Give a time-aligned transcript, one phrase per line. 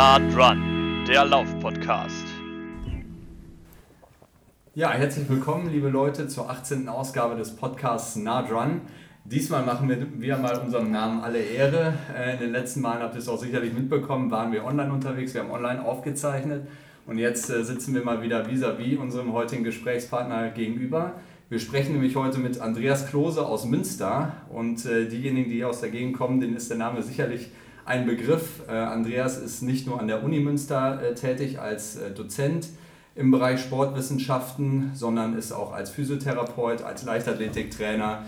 [0.00, 2.24] Nah Run, der Lauf-Podcast.
[4.74, 6.88] Ja, herzlich willkommen, liebe Leute, zur 18.
[6.88, 8.80] Ausgabe des Podcasts Nah Run.
[9.26, 11.92] Diesmal machen wir wieder mal unserem Namen alle Ehre.
[12.16, 15.34] Äh, in den letzten Malen habt ihr es auch sicherlich mitbekommen, waren wir online unterwegs,
[15.34, 16.66] wir haben online aufgezeichnet
[17.06, 21.16] und jetzt äh, sitzen wir mal wieder vis-à-vis -vis unserem heutigen Gesprächspartner gegenüber.
[21.50, 25.90] Wir sprechen nämlich heute mit Andreas Klose aus Münster und äh, diejenigen, die aus der
[25.90, 27.50] Gegend kommen, denen ist der Name sicherlich
[27.84, 28.62] ein Begriff.
[28.68, 32.68] Äh, Andreas ist nicht nur an der Uni Münster äh, tätig als äh, Dozent
[33.14, 38.24] im Bereich Sportwissenschaften, sondern ist auch als Physiotherapeut, als Leichtathletiktrainer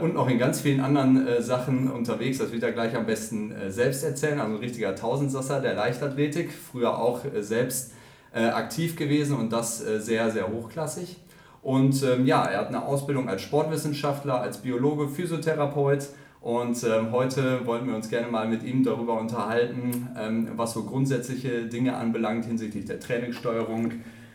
[0.00, 2.38] und noch in ganz vielen anderen Sachen unterwegs.
[2.38, 4.38] Das wird er gleich am besten selbst erzählen.
[4.38, 7.92] Also ein richtiger Tausendsasser der Leichtathletik, früher auch selbst
[8.32, 11.16] aktiv gewesen und das sehr, sehr hochklassig.
[11.62, 16.08] Und ähm, ja, er hat eine Ausbildung als Sportwissenschaftler, als Biologe, Physiotherapeut.
[16.42, 20.82] Und ähm, heute wollten wir uns gerne mal mit ihm darüber unterhalten, ähm, was so
[20.82, 23.92] grundsätzliche Dinge anbelangt hinsichtlich der Trainingssteuerung,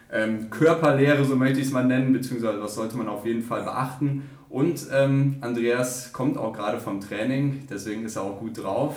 [0.10, 3.64] ähm, Körperlehre, so möchte ich es mal nennen, beziehungsweise was sollte man auf jeden Fall
[3.64, 4.24] beachten.
[4.50, 8.96] Und ähm, Andreas kommt auch gerade vom Training, deswegen ist er auch gut drauf.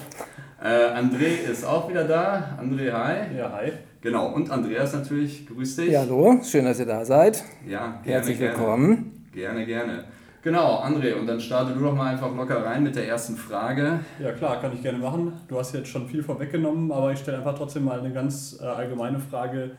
[0.62, 2.56] Äh, André ist auch wieder da.
[2.62, 3.36] André, hi.
[3.36, 3.72] Ja, hi.
[4.02, 5.90] Genau, und Andreas natürlich, grüß dich.
[5.90, 7.42] Ja, hallo, schön, dass ihr da seid.
[7.66, 9.26] Ja, gerne, Herzlich willkommen.
[9.32, 10.04] Gerne, gerne.
[10.42, 14.00] Genau, André, und dann starte du doch mal einfach locker rein mit der ersten Frage.
[14.18, 15.34] Ja, klar, kann ich gerne machen.
[15.48, 18.64] Du hast jetzt schon viel vorweggenommen, aber ich stelle einfach trotzdem mal eine ganz äh,
[18.64, 19.72] allgemeine Frage.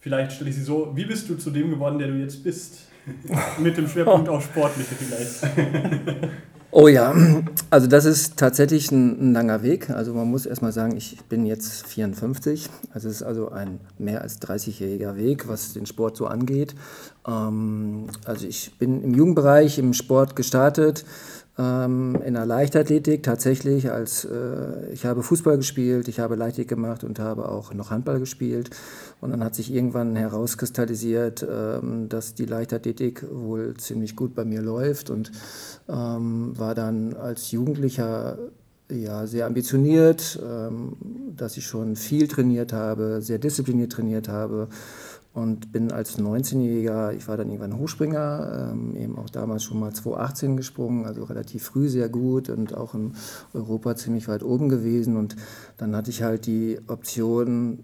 [0.00, 2.88] Vielleicht stelle ich sie so: Wie bist du zu dem geworden, der du jetzt bist?
[3.58, 5.54] mit dem Schwerpunkt auf Sportliche vielleicht.
[6.76, 7.14] Oh ja,
[7.70, 9.90] also das ist tatsächlich ein, ein, langer Weg.
[9.90, 12.68] Also man muss erstmal sagen, ich bin jetzt 54.
[12.92, 16.74] Also es ist also ein mehr als 30-jähriger Weg, was den Sport so angeht.
[17.28, 21.04] Ähm, also ich bin im Jugendbereich im Sport gestartet,
[21.58, 23.90] ähm, in der Leichtathletik tatsächlich.
[23.90, 28.18] Als, äh, ich habe Fußball gespielt, ich habe Leichtathletik gemacht und habe auch noch Handball
[28.18, 28.70] gespielt.
[29.20, 34.62] Und dann hat sich irgendwann herauskristallisiert, ähm, dass die Leichtathletik wohl ziemlich gut bei mir
[34.62, 35.30] läuft und
[35.88, 38.38] ähm, war dann als Jugendlicher
[38.90, 40.96] ja, sehr ambitioniert, ähm,
[41.36, 44.68] dass ich schon viel trainiert habe, sehr diszipliniert trainiert habe
[45.34, 49.92] und bin als 19-Jähriger, ich war dann irgendwann Hochspringer, ähm, eben auch damals schon mal
[49.92, 53.14] 2018 gesprungen, also relativ früh sehr gut und auch in
[53.52, 55.16] Europa ziemlich weit oben gewesen.
[55.16, 55.34] Und
[55.76, 57.80] dann hatte ich halt die Option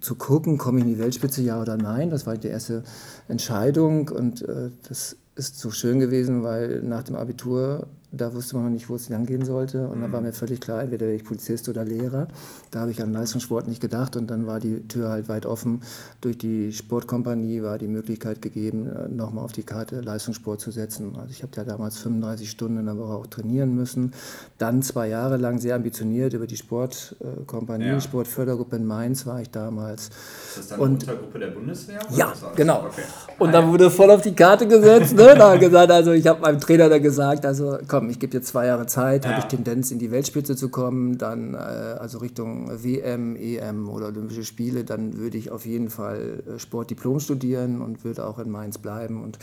[0.00, 2.10] zu gucken, komme ich in die Weltspitze, ja oder nein.
[2.10, 2.82] Das war die erste
[3.26, 8.64] Entscheidung und äh, das ist so schön gewesen, weil nach dem Abitur da wusste man
[8.64, 9.88] noch nicht, wo es lang gehen sollte.
[9.88, 10.26] Und dann war mhm.
[10.26, 12.28] mir völlig klar, entweder werde ich Polizist oder Lehrer.
[12.70, 14.16] Da habe ich an Leistungssport nicht gedacht.
[14.16, 15.82] Und dann war die Tür halt weit offen.
[16.20, 21.16] Durch die Sportkompanie war die Möglichkeit gegeben, äh, nochmal auf die Karte Leistungssport zu setzen.
[21.16, 24.12] Also ich habe ja damals 35 Stunden in der Woche auch trainieren müssen.
[24.58, 28.00] Dann zwei Jahre lang sehr ambitioniert über die Sportkompanie, ja.
[28.00, 30.08] Sportfördergruppe in Mainz war ich damals.
[30.08, 31.98] Ist das dann und, eine Untergruppe der Bundeswehr?
[32.10, 32.86] Ja, genau.
[32.86, 33.02] Okay.
[33.38, 35.14] Und dann wurde voll auf die Karte gesetzt.
[35.14, 35.34] Ne?
[35.36, 38.42] Da gesagt, also ich habe meinem Trainer da gesagt, also komm, komm, ich gebe dir
[38.42, 39.32] zwei Jahre Zeit, ja.
[39.32, 44.06] habe ich Tendenz in die Weltspitze zu kommen, dann äh, also Richtung WM, EM oder
[44.06, 48.50] Olympische Spiele, dann würde ich auf jeden Fall äh, Sportdiplom studieren und würde auch in
[48.50, 49.38] Mainz bleiben und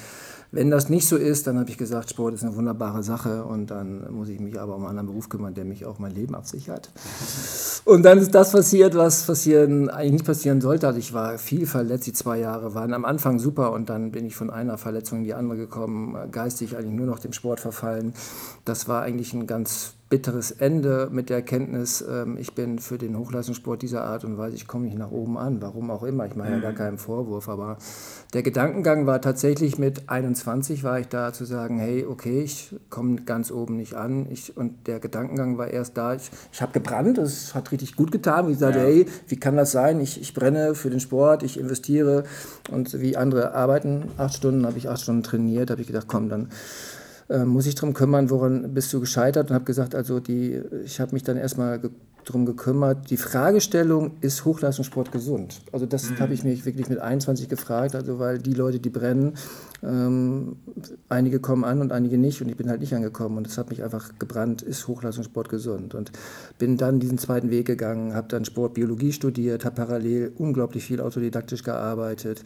[0.53, 3.71] wenn das nicht so ist, dann habe ich gesagt, Sport ist eine wunderbare Sache und
[3.71, 6.35] dann muss ich mich aber um einen anderen Beruf kümmern, der mich auch mein Leben
[6.35, 6.91] absichert.
[7.85, 10.87] Und dann ist das passiert, was passieren, eigentlich nicht passieren sollte.
[10.87, 14.25] Also ich war viel verletzt, die zwei Jahre waren am Anfang super und dann bin
[14.25, 18.13] ich von einer Verletzung in die andere gekommen, geistig eigentlich nur noch dem Sport verfallen.
[18.63, 23.18] Das war eigentlich ein ganz bitteres Ende mit der Erkenntnis, ähm, ich bin für den
[23.18, 26.28] Hochleistungssport dieser Art und Weise, ich komme nicht nach oben an, warum auch immer.
[26.28, 26.53] Ich mache mhm.
[26.53, 26.75] ja gar mhm.
[26.75, 27.79] keinen Vorwurf, aber
[28.35, 33.24] der Gedankengang war tatsächlich mit 21 war ich da zu sagen, hey, okay, ich komme
[33.24, 34.28] ganz oben nicht an.
[34.29, 38.12] Ich, und der Gedankengang war erst da, ich, ich habe gebrannt, es hat richtig gut
[38.12, 38.51] getan.
[38.51, 38.85] Ich sagte, ja.
[38.85, 40.00] hey, wie kann das sein?
[40.00, 42.25] Ich, ich brenne für den Sport, ich investiere
[42.69, 46.30] und wie andere arbeiten, acht Stunden, habe ich acht Stunden trainiert, habe ich gedacht, komm,
[46.30, 46.50] dann
[47.29, 49.50] äh, muss ich darum kümmern, woran bist du gescheitert?
[49.50, 51.80] Und habe gesagt, also die, ich habe mich dann erstmal
[52.23, 53.09] darum gekümmert.
[53.09, 55.61] Die Fragestellung, ist Hochleistungssport gesund?
[55.71, 56.19] Also das mhm.
[56.19, 59.33] habe ich mich wirklich mit 21 gefragt, also weil die Leute, die brennen,
[59.83, 60.55] ähm,
[61.09, 63.69] einige kommen an und einige nicht und ich bin halt nicht angekommen und das hat
[63.69, 65.93] mich einfach gebrannt, ist Hochleistungssport gesund?
[65.93, 66.11] Und
[66.57, 71.63] bin dann diesen zweiten Weg gegangen, habe dann Sportbiologie studiert, habe parallel unglaublich viel autodidaktisch
[71.63, 72.43] gearbeitet,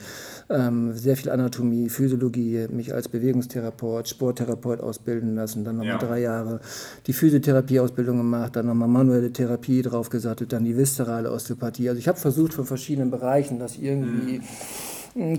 [0.49, 5.97] ähm, sehr viel Anatomie, Physiologie, mich als Bewegungstherapeut, Sporttherapeut ausbilden lassen, dann nochmal ja.
[5.99, 6.59] drei Jahre
[7.05, 11.89] die Physiotherapieausbildung gemacht, dann nochmal manuelle Therapie Osteopathie draufgesattelt, dann die viszerale Osteopathie.
[11.89, 14.41] Also ich habe versucht von verschiedenen Bereichen das irgendwie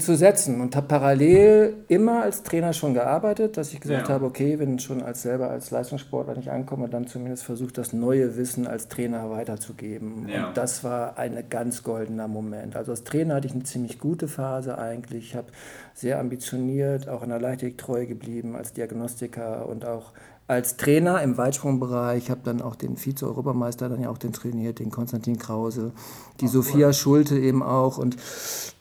[0.00, 4.14] zu setzen und habe parallel immer als Trainer schon gearbeitet, dass ich gesagt Ja.
[4.14, 7.92] habe, okay, wenn ich schon als selber als Leistungssportler nicht ankomme, dann zumindest versucht das
[7.92, 10.26] neue Wissen als Trainer weiterzugeben.
[10.28, 10.48] Ja.
[10.48, 12.74] Und das war ein ganz goldener Moment.
[12.74, 15.28] Also als Trainer hatte ich eine ziemlich gute Phase eigentlich.
[15.28, 15.46] Ich habe
[15.94, 20.12] sehr ambitioniert, auch in der Leichtathletik treu geblieben als Diagnostiker und auch
[20.48, 22.24] als Trainer im Weitsprungbereich.
[22.24, 25.92] Ich habe dann auch den Vize-Europameister dann ja auch den trainiert, den Konstantin Krause,
[26.40, 27.98] die Sophia Schulte eben auch.
[27.98, 28.16] Und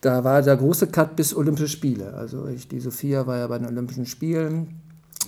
[0.02, 2.14] da war der große Cut bis Olympische Spiele.
[2.14, 4.82] Also ich, die Sophia war ja bei den Olympischen Spielen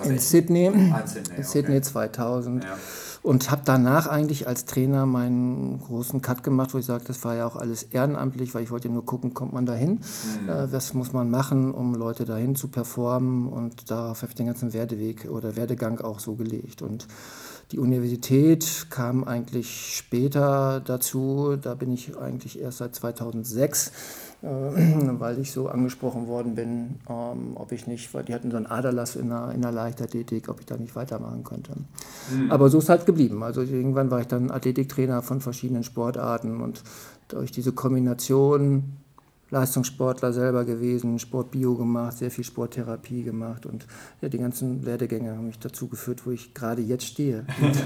[0.05, 1.81] in Sydney, Ah, in Sydney, in Sydney okay.
[1.81, 2.63] 2000.
[2.63, 2.77] Ja.
[3.21, 7.35] Und habe danach eigentlich als Trainer meinen großen Cut gemacht, wo ich sage, das war
[7.35, 9.99] ja auch alles ehrenamtlich, weil ich wollte nur gucken, kommt man dahin,
[10.47, 13.47] äh, was muss man machen, um Leute dahin zu performen?
[13.47, 16.81] Und darauf habe ich den ganzen Werdeweg oder Werdegang auch so gelegt.
[16.81, 17.07] Und
[17.71, 23.91] die Universität kam eigentlich später dazu, da bin ich eigentlich erst seit 2006 äh,
[24.41, 28.67] weil ich so angesprochen worden bin, ähm, ob ich nicht, weil die hatten so einen
[28.67, 31.73] Aderlass in der, in der Leichtathletik, ob ich da nicht weitermachen könnte.
[32.49, 33.43] Aber so ist halt geblieben.
[33.43, 36.83] Also irgendwann war ich dann Athletiktrainer von verschiedenen Sportarten und
[37.27, 38.83] durch diese Kombination
[39.51, 43.87] Leistungssportler selber gewesen, Sportbio gemacht, sehr viel Sporttherapie gemacht und
[44.21, 47.85] ja, die ganzen Werdegänge haben mich dazu geführt, wo ich gerade jetzt stehe mit,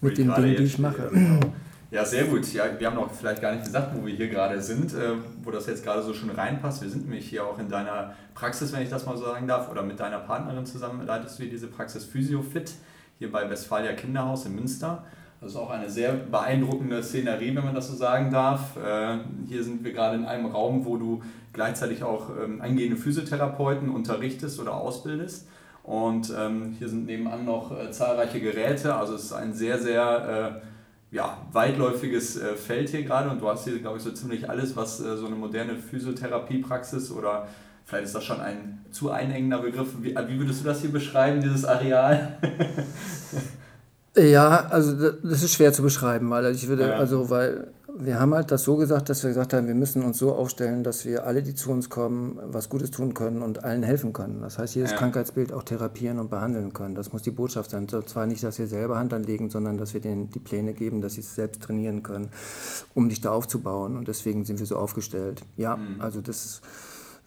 [0.00, 1.08] mit den Dingen, die ich mache.
[1.08, 1.52] stehe, genau.
[1.92, 2.50] Ja, sehr gut.
[2.54, 5.12] Ja, wir haben noch vielleicht gar nicht gesagt, wo wir hier gerade sind, äh,
[5.42, 6.80] wo das jetzt gerade so schön reinpasst.
[6.80, 9.70] Wir sind nämlich hier auch in deiner Praxis, wenn ich das mal so sagen darf,
[9.70, 12.72] oder mit deiner Partnerin zusammen leitest du hier diese Praxis PhysioFit
[13.18, 15.04] hier bei Westfalia Kinderhaus in Münster.
[15.42, 18.74] Das ist auch eine sehr beeindruckende Szenerie, wenn man das so sagen darf.
[18.78, 21.22] Äh, hier sind wir gerade in einem Raum, wo du
[21.52, 25.46] gleichzeitig auch ähm, angehende Physiotherapeuten unterrichtest oder ausbildest.
[25.82, 28.94] Und ähm, hier sind nebenan noch äh, zahlreiche Geräte.
[28.94, 30.71] Also es ist ein sehr, sehr äh,
[31.12, 33.30] ja, weitläufiges äh, Feld hier gerade.
[33.30, 37.10] Und du hast hier, glaube ich, so ziemlich alles, was äh, so eine moderne Physiotherapiepraxis
[37.12, 37.46] oder
[37.84, 39.88] vielleicht ist das schon ein zu einengender Begriff.
[40.00, 42.38] Wie, wie würdest du das hier beschreiben, dieses Areal?
[44.14, 46.96] Ja, also da- das ist schwer zu beschreiben, weil ich würde, Ja.
[46.96, 47.68] also weil
[47.98, 50.82] wir haben halt das so gesagt, dass wir gesagt haben, wir müssen uns so aufstellen,
[50.82, 54.40] dass wir alle, die zu uns kommen, was Gutes tun können und allen helfen können.
[54.40, 54.96] Das heißt, jedes Ja.
[54.96, 56.94] Krankheitsbild auch therapieren und behandeln können.
[56.94, 57.86] Das muss die Botschaft sein.
[57.92, 61.00] Und zwar nicht, dass wir selber Hand anlegen, sondern dass wir denen die Pläne geben,
[61.00, 62.28] dass sie es selbst trainieren können,
[62.94, 63.96] um dich da aufzubauen.
[63.96, 65.42] Und deswegen sind wir so aufgestellt.
[65.56, 66.62] Ja, also das ist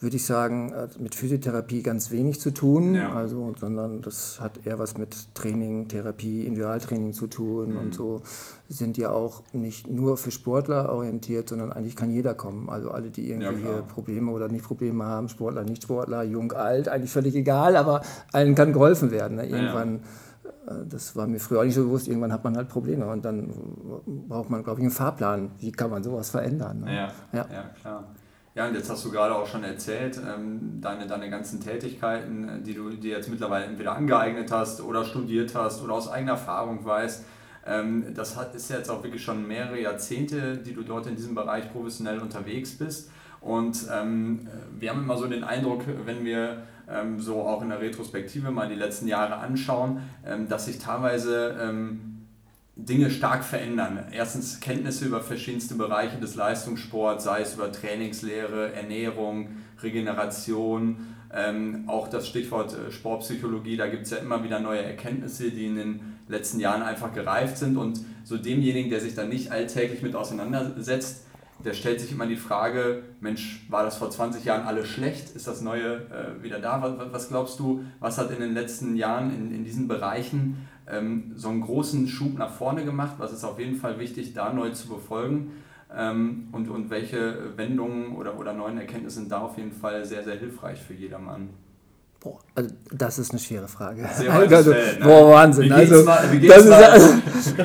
[0.01, 3.13] würde ich sagen, hat mit Physiotherapie ganz wenig zu tun, Ja.
[3.13, 8.21] also, sondern das hat eher was mit Training, Therapie, Individualtraining zu tun und so
[8.68, 12.69] sind ja auch nicht nur für Sportler orientiert, sondern eigentlich kann jeder kommen.
[12.69, 16.51] Also alle, die Ja, irgendwie hier Probleme oder nicht Probleme haben, Sportler, nicht Sportler, jung,
[16.51, 18.01] alt, eigentlich völlig egal, aber
[18.33, 19.38] allen kann geholfen werden.
[19.38, 19.48] Ne?
[19.48, 20.01] Irgendwann
[20.68, 22.07] äh, das war mir früher auch nicht so bewusst.
[22.07, 23.50] Irgendwann hat man halt Probleme und dann
[24.27, 25.51] braucht man, glaube ich, einen Fahrplan.
[25.59, 26.81] Wie kann man sowas verändern?
[26.81, 26.95] Ne?
[26.95, 27.45] Ja, Ja.
[27.51, 27.63] ja.
[27.81, 28.03] klar.
[28.55, 32.73] Ja, und jetzt hast du gerade auch schon erzählt, ähm, deine, deine ganzen Tätigkeiten, die
[32.73, 37.25] du dir jetzt mittlerweile entweder angeeignet hast oder studiert hast oder aus eigener Erfahrung weißt.
[37.65, 41.35] Ähm, das hat, ist jetzt auch wirklich schon mehrere Jahrzehnte, die du dort in diesem
[41.35, 43.11] Bereich professionell unterwegs bist.
[43.41, 44.47] Und ähm,
[44.79, 48.69] wir haben immer so den Eindruck, wenn wir ähm, so auch in der Retrospektive mal
[48.69, 52.14] die letzten Jahre anschauen, ähm, dass sich teilweise ähm,
[52.75, 54.06] Dinge stark verändern.
[54.12, 59.50] Erstens Kenntnisse über verschiedenste Bereiche des Leistungssports, sei es über Trainingslehre, Ernährung,
[59.81, 60.98] Regeneration,
[61.33, 65.66] ähm, auch das Stichwort äh, Sportpsychologie, da gibt es ja immer wieder neue Erkenntnisse, die
[65.66, 70.01] in den letzten Jahren einfach gereift sind und so demjenigen, der sich dann nicht alltäglich
[70.01, 71.25] mit auseinandersetzt,
[71.63, 75.36] der stellt sich immer die Frage, Mensch, war das vor 20 Jahren alles schlecht?
[75.36, 76.82] Ist das Neue äh, wieder da?
[76.82, 81.34] Was, was glaubst du, was hat in den letzten Jahren in, in diesen Bereichen ähm,
[81.36, 83.15] so einen großen Schub nach vorne gemacht?
[83.18, 85.51] Was ist auf jeden Fall wichtig, da neu zu befolgen?
[85.94, 90.24] Ähm, und, und welche Wendungen oder, oder neuen Erkenntnisse sind da auf jeden Fall sehr,
[90.24, 91.50] sehr hilfreich für jedermann?
[92.25, 94.01] Boah, also das ist eine schwere Frage.
[94.29, 95.05] Also, Feld, ne?
[95.05, 95.72] Boah, Wahnsinn.
[95.72, 96.17] Also, mal-
[96.48, 96.84] das ist, mal?
[96.84, 97.13] also,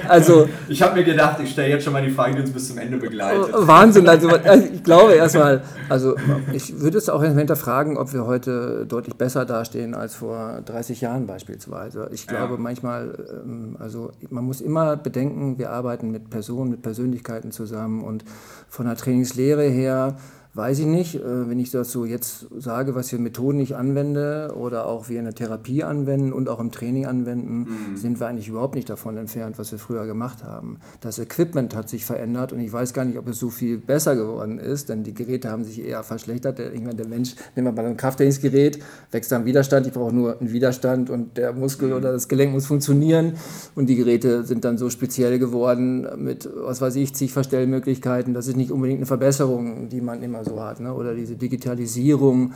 [0.07, 2.69] also Ich habe mir gedacht, ich stelle jetzt schon mal die Frage, die uns bis
[2.69, 3.55] zum Ende begleitet.
[3.55, 4.07] Wahnsinn.
[4.07, 6.15] Also, also ich glaube erstmal, also
[6.53, 11.27] ich würde es auch hinterfragen, ob wir heute deutlich besser dastehen als vor 30 Jahren
[11.27, 12.11] beispielsweise.
[12.13, 12.61] Ich glaube Ja.
[12.61, 18.27] manchmal, ähm, also man muss immer bedenken, wir arbeiten mit Personen, mit Persönlichkeiten zusammen und
[18.69, 20.17] von der Trainingslehre her
[20.53, 24.53] Weiß ich nicht, äh, wenn ich das so jetzt sage, was für Methoden ich anwende
[24.57, 28.49] oder auch wir in der Therapie anwenden und auch im Training anwenden, sind wir eigentlich
[28.49, 30.79] überhaupt nicht davon entfernt, was wir früher gemacht haben.
[31.01, 34.17] Das Equipment hat sich verändert und ich weiß gar nicht, ob es so viel besser
[34.17, 36.59] geworden ist, denn die Geräte haben sich eher verschlechtert.
[36.59, 38.81] Ich meine, der Mensch, nehmen wir mal ein Krafttrainingsgerät,
[39.13, 42.67] wächst am Widerstand, ich brauche nur einen Widerstand und der Muskel oder das Gelenk muss
[42.67, 43.35] funktionieren
[43.77, 48.35] und die Geräte sind dann so speziell geworden mit, was weiß ich, zig Verstellmöglichkeiten.
[48.35, 50.95] Das ist nicht unbedingt eine Verbesserung, die man immer immer so hat, ne?
[50.95, 52.53] oder diese Digitalisierung,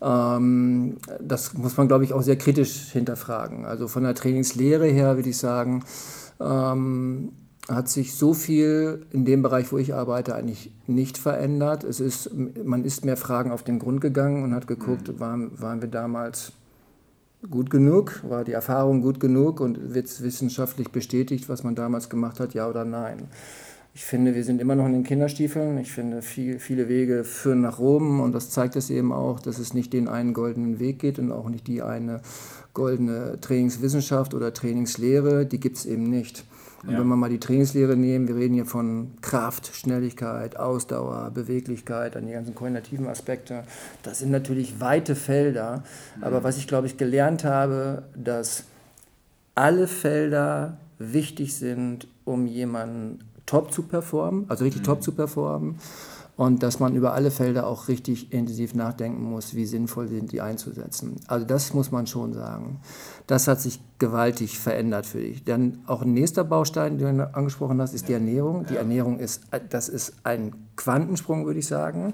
[0.00, 3.64] ähm, das muss man, glaube ich, auch sehr kritisch hinterfragen.
[3.64, 5.84] Also von der Trainingslehre her würde ich sagen,
[6.40, 7.32] ähm,
[7.68, 11.82] hat sich so viel in dem Bereich, wo ich arbeite, eigentlich nicht verändert.
[11.82, 12.30] Es ist,
[12.64, 15.20] man ist mehr Fragen auf den Grund gegangen und hat geguckt, mhm.
[15.20, 16.52] waren, waren wir damals
[17.50, 22.08] gut genug, war die Erfahrung gut genug und wird es wissenschaftlich bestätigt, was man damals
[22.08, 23.28] gemacht hat, ja oder nein.
[23.96, 25.78] Ich finde, wir sind immer noch in den Kinderstiefeln.
[25.78, 29.58] Ich finde, viel, viele Wege führen nach Rom und das zeigt es eben auch, dass
[29.58, 32.20] es nicht den einen goldenen Weg geht und auch nicht die eine
[32.74, 36.44] goldene Trainingswissenschaft oder Trainingslehre, die gibt es eben nicht.
[36.82, 37.00] Und ja.
[37.00, 42.26] wenn wir mal die Trainingslehre nehmen, wir reden hier von Kraft, Schnelligkeit, Ausdauer, Beweglichkeit, dann
[42.26, 43.64] die ganzen koordinativen Aspekte.
[44.02, 45.84] Das sind natürlich weite Felder.
[46.18, 46.24] Mhm.
[46.24, 48.64] Aber was ich, glaube ich, gelernt habe, dass
[49.54, 54.86] alle Felder wichtig sind, um jemanden top zu performen, also richtig mhm.
[54.86, 55.78] top zu performen
[56.36, 60.42] und dass man über alle Felder auch richtig intensiv nachdenken muss, wie sinnvoll sind die
[60.42, 61.16] einzusetzen.
[61.26, 62.80] Also das muss man schon sagen.
[63.26, 65.44] Das hat sich gewaltig verändert für dich.
[65.44, 68.66] Dann auch ein nächster Baustein, den du angesprochen hast, ist die Ernährung.
[68.66, 72.08] Die Ernährung ist, das ist ein Quantensprung, würde ich sagen.
[72.08, 72.12] Mhm.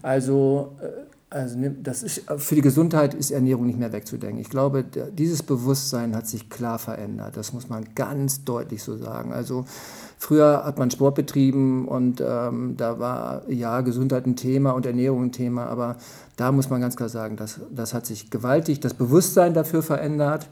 [0.00, 0.86] Also äh,
[1.30, 4.40] also das ist, für die Gesundheit ist Ernährung nicht mehr wegzudenken.
[4.40, 7.36] Ich glaube, dieses Bewusstsein hat sich klar verändert.
[7.36, 9.32] Das muss man ganz deutlich so sagen.
[9.32, 9.64] Also
[10.20, 15.22] Früher hat man Sport betrieben und ähm, da war ja Gesundheit ein Thema und Ernährung
[15.22, 15.96] ein Thema, aber
[16.36, 20.48] da muss man ganz klar sagen, das, das hat sich gewaltig das Bewusstsein dafür verändert.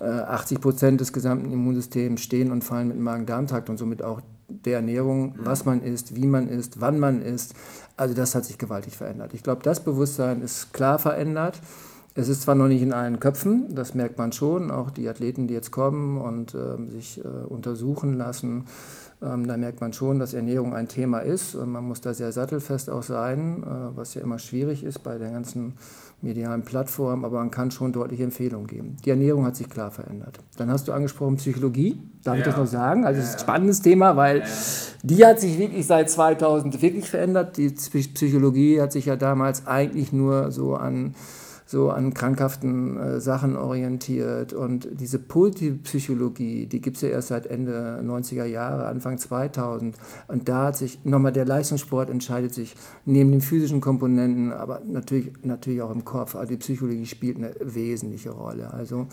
[0.00, 4.22] Äh, 80 Prozent des gesamten Immunsystems stehen und fallen mit dem Magen-Darm-Trakt und somit auch
[4.48, 7.54] der Ernährung, was man isst, wie man isst, wann man isst.
[7.96, 9.34] Also das hat sich gewaltig verändert.
[9.34, 11.60] Ich glaube, das Bewusstsein ist klar verändert.
[12.16, 15.48] Es ist zwar noch nicht in allen Köpfen, das merkt man schon, auch die Athleten,
[15.48, 18.66] die jetzt kommen und äh, sich äh, untersuchen lassen,
[19.20, 22.30] ähm, da merkt man schon, dass Ernährung ein Thema ist und man muss da sehr
[22.30, 25.74] sattelfest auch sein, äh, was ja immer schwierig ist bei der ganzen
[26.24, 28.96] medialen Plattform, aber man kann schon deutliche Empfehlungen geben.
[29.04, 30.40] Die Ernährung hat sich klar verändert.
[30.56, 32.40] Dann hast du angesprochen Psychologie, darf ja.
[32.40, 33.04] ich das noch sagen?
[33.04, 34.44] Also es ist ein spannendes Thema, weil ja.
[35.02, 37.56] die hat sich wirklich seit 2000 wirklich verändert.
[37.56, 41.14] Die Psychologie hat sich ja damals eigentlich nur so an
[41.66, 44.52] so an krankhaften äh, Sachen orientiert.
[44.52, 49.96] Und diese Psychologie, die gibt es ja erst seit Ende 90er Jahre, Anfang 2000.
[50.28, 55.32] Und da hat sich nochmal der Leistungssport entscheidet sich neben den physischen Komponenten, aber natürlich,
[55.42, 56.34] natürlich auch im Kopf.
[56.36, 58.72] Also die Psychologie spielt eine wesentliche Rolle.
[58.72, 59.06] Also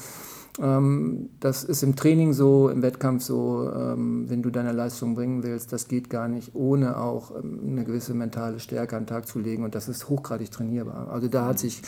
[0.60, 5.43] ähm, das ist im Training so, im Wettkampf so, ähm, wenn du deine Leistung bringen
[5.43, 9.27] willst, das geht gar nicht, ohne auch ähm, eine gewisse mentale Stärke an den Tag
[9.27, 11.10] zu legen und das ist hochgradig trainierbar.
[11.10, 11.81] Also da hat sich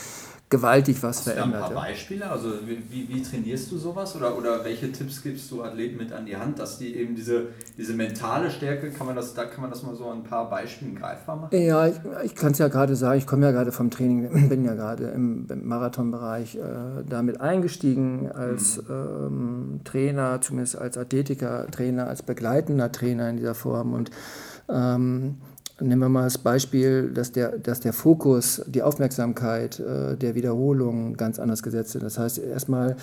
[0.50, 1.62] gewaltig was Hast verändert.
[1.62, 2.30] Du ein paar Beispiele?
[2.30, 4.14] Also wie, wie, trainierst du sowas?
[4.14, 7.48] Oder, oder welche Tipps gibst du Athleten mit an die Hand, dass die eben diese,
[7.76, 10.48] diese mentale Stärke, kann man das, da kann man das mal so an ein paar
[10.48, 11.58] Beispielen greifbar machen?
[11.58, 14.64] Ja, ich, ich kann es ja gerade sagen, ich komme ja gerade vom Training, bin
[14.64, 16.60] ja gerade im, im Marathonbereich äh,
[17.08, 18.84] damit eingestiegen als mhm.
[18.90, 24.10] ähm, Trainer, zumindest als Athletiker-Trainer, als begleitender Trainer in dieser Form und
[24.68, 25.38] ähm,
[25.80, 31.16] Nehmen wir mal das Beispiel, dass der, dass der Fokus, die Aufmerksamkeit äh, der Wiederholung
[31.16, 32.04] ganz anders gesetzt ist.
[32.04, 32.94] Das heißt, erstmal,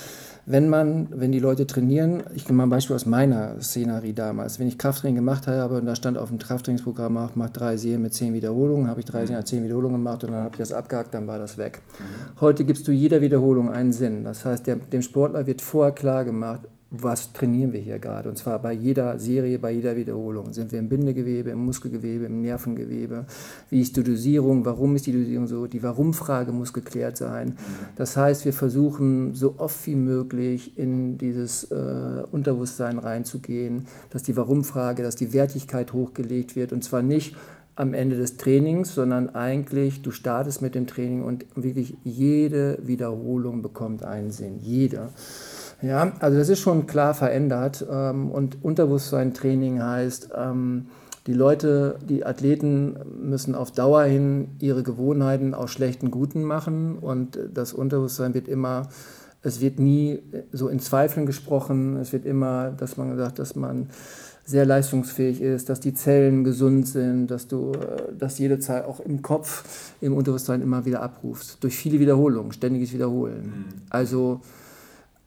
[0.46, 4.58] wenn man, wenn die Leute trainieren, ich gebe mal ein Beispiel aus meiner Szenerie damals,
[4.58, 8.04] wenn ich Krafttraining gemacht habe und da stand auf dem Krafttrainingsprogramm, mach, mach drei Serien
[8.04, 10.60] mit zehn Wiederholungen, habe ich drei Serien mit zehn Wiederholungen gemacht und dann habe ich
[10.60, 11.82] das abgehakt, dann war das weg.
[12.00, 12.40] Mhm.
[12.40, 14.24] Heute gibst du jeder Wiederholung einen Sinn.
[14.24, 16.62] Das heißt, der, dem Sportler wird vorher klar gemacht,
[16.94, 18.28] was trainieren wir hier gerade.
[18.28, 20.52] Und zwar bei jeder Serie, bei jeder Wiederholung.
[20.52, 23.26] Sind wir im Bindegewebe, im Muskelgewebe, im Nervengewebe?
[23.70, 24.66] Wie ist die Dosierung?
[24.66, 25.68] Warum ist die Dosierung so?
[25.68, 27.58] Die Warum-Frage muss geklärt sein.
[27.96, 34.36] Das heißt, wir versuchen so oft wie möglich in dieses äh, Unterbewusstsein reinzugehen, dass die
[34.36, 36.74] Warum-Frage, dass die Wertigkeit hochgelegt wird.
[36.74, 37.38] Und zwar nicht
[37.76, 43.62] am Ende des Trainings, sondern eigentlich, du startest mit dem Training und wirklich jede Wiederholung
[43.62, 44.60] bekommt einen Sinn.
[44.60, 45.10] Jeder.
[45.82, 47.86] Ja, also das ist schon klar verändert.
[47.92, 50.88] Ähm, und Unterbewusstseintraining heißt, ähm,
[51.28, 57.38] die Leute, die Athleten müssen auf Dauer hin ihre Gewohnheiten aus schlechten Guten machen und
[57.54, 58.90] das Unterbewusstsein wird immer,
[59.44, 60.20] es wird nie
[60.52, 63.90] so in Zweifeln gesprochen, es wird immer, dass man sagt, dass man
[64.44, 69.00] sehr leistungsfähig ist, dass die Zellen gesund sind, dass du äh, das jede Zeit auch
[69.00, 69.64] im Kopf,
[70.02, 71.64] im Unterbewusstsein immer wieder abrufst.
[71.64, 73.46] Durch viele Wiederholungen, ständiges Wiederholen.
[73.46, 73.66] Mhm.
[73.92, 74.42] Also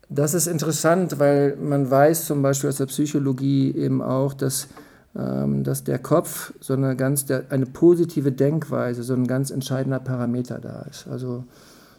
[0.09, 4.69] das ist interessant, weil man weiß zum Beispiel aus der Psychologie eben auch, dass,
[5.17, 10.01] ähm, dass der Kopf so eine ganz der, eine positive Denkweise, so ein ganz entscheidender
[10.01, 11.07] Parameter da ist.
[11.09, 11.45] Also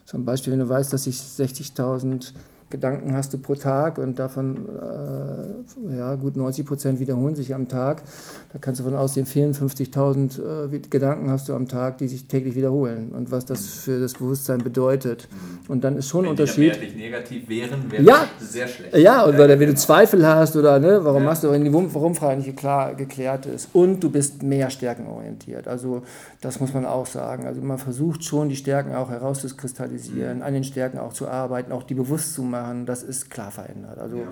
[0.06, 2.34] zum Beispiel, wenn du weißt, dass sich 60.000
[2.72, 7.67] Gedanken hast du pro Tag und davon äh, ja, gut 90 Prozent wiederholen sich am
[7.67, 8.01] Tag.
[8.53, 12.55] Da kannst du von ausgehen, 54.000 äh, Gedanken hast du am Tag, die sich täglich
[12.55, 15.27] wiederholen und was das für das Bewusstsein bedeutet.
[15.67, 16.81] Und dann ist schon ein Unterschied.
[16.81, 18.98] Wenn negativ wären, wäre ja, das sehr schlecht.
[18.98, 21.29] Ja, und weil, wenn du Zweifel hast oder ne, warum ja.
[21.29, 25.67] machst du, wenn die Warum-Frage nicht klar geklärt ist und du bist mehr stärkenorientiert.
[25.67, 26.01] Also
[26.41, 27.45] das muss man auch sagen.
[27.45, 30.43] Also man versucht schon, die Stärken auch herauszukristallisieren, mhm.
[30.43, 33.52] an den Stärken auch zu arbeiten, auch die bewusst zu machen machen, das ist klar
[33.52, 33.98] verändert.
[33.98, 34.32] Also ja.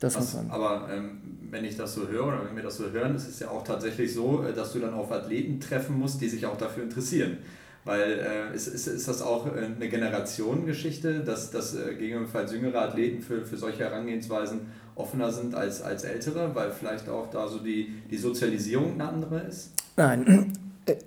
[0.00, 0.50] das Was, muss man.
[0.50, 1.20] Aber ähm,
[1.50, 3.64] wenn ich das so höre oder wenn wir das so hören, ist es ja auch
[3.64, 7.38] tatsächlich so, äh, dass du dann auf Athleten treffen musst, die sich auch dafür interessieren.
[7.84, 12.82] Weil äh, ist, ist, ist das auch äh, eine Generationengeschichte, dass, dass äh, gegebenenfalls jüngere
[12.82, 14.60] Athleten für, für solche Herangehensweisen
[14.94, 19.40] offener sind als, als ältere, weil vielleicht auch da so die, die Sozialisierung eine andere
[19.40, 19.72] ist?
[19.96, 20.52] Nein,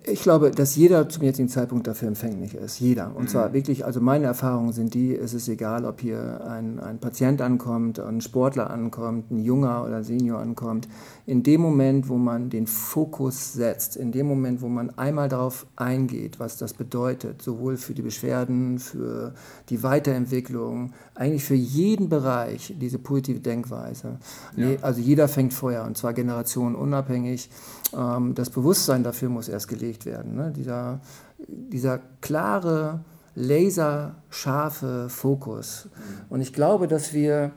[0.03, 2.79] ich glaube, dass jeder zum jetzigen Zeitpunkt dafür empfänglich ist.
[2.79, 3.15] Jeder.
[3.15, 3.27] Und mhm.
[3.27, 7.41] zwar wirklich, also meine Erfahrungen sind die, es ist egal, ob hier ein, ein Patient
[7.41, 10.87] ankommt, ein Sportler ankommt, ein Junger oder Senior ankommt.
[11.25, 15.67] In dem Moment, wo man den Fokus setzt, in dem Moment, wo man einmal darauf
[15.75, 19.33] eingeht, was das bedeutet, sowohl für die Beschwerden, für
[19.69, 24.19] die Weiterentwicklung, eigentlich für jeden Bereich diese positive Denkweise.
[24.55, 24.69] Ja.
[24.81, 27.49] Also jeder fängt Feuer und zwar generationenunabhängig.
[27.95, 30.35] Ähm, das Bewusstsein dafür muss erst gelegt werden.
[30.35, 30.51] Ne?
[30.55, 30.99] Dieser,
[31.47, 33.01] dieser klare,
[33.35, 35.85] laserscharfe Fokus.
[35.85, 35.99] Mhm.
[36.29, 37.51] Und ich glaube, dass wir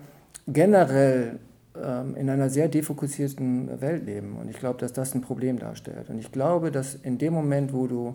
[0.47, 1.39] generell
[1.75, 4.37] in einer sehr defokussierten Welt leben.
[4.37, 6.09] Und ich glaube, dass das ein Problem darstellt.
[6.09, 8.15] Und ich glaube, dass in dem Moment, wo du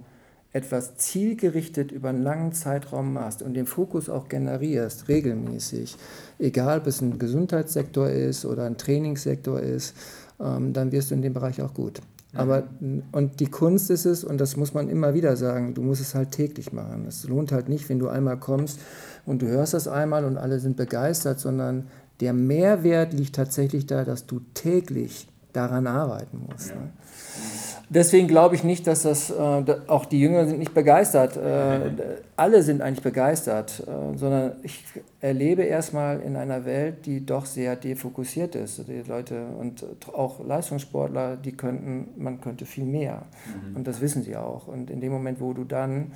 [0.51, 5.95] etwas zielgerichtet über einen langen Zeitraum machst und den Fokus auch generierst, regelmäßig,
[6.39, 9.95] egal ob es ein Gesundheitssektor ist oder ein Trainingssektor ist,
[10.39, 12.01] ähm, dann wirst du in dem Bereich auch gut.
[12.33, 12.39] Mhm.
[12.39, 12.63] Aber,
[13.11, 16.15] und die Kunst ist es, und das muss man immer wieder sagen, du musst es
[16.15, 17.05] halt täglich machen.
[17.07, 18.79] Es lohnt halt nicht, wenn du einmal kommst
[19.25, 21.87] und du hörst das einmal und alle sind begeistert, sondern
[22.19, 26.69] der Mehrwert liegt tatsächlich da, dass du täglich daran arbeiten musst.
[26.69, 26.75] Ja.
[26.75, 26.89] Ne?
[27.91, 29.33] Deswegen glaube ich nicht, dass das, äh,
[29.87, 31.89] auch die Jünger sind nicht begeistert, äh,
[32.35, 34.85] alle sind eigentlich begeistert, äh, sondern ich
[35.21, 38.87] erlebe erstmal in einer Welt, die doch sehr defokussiert ist.
[38.87, 39.83] Die Leute und
[40.13, 43.23] auch Leistungssportler, die könnten, man könnte viel mehr.
[43.47, 43.77] Mhm.
[43.77, 44.67] Und das wissen sie auch.
[44.67, 46.11] Und in dem Moment, wo du dann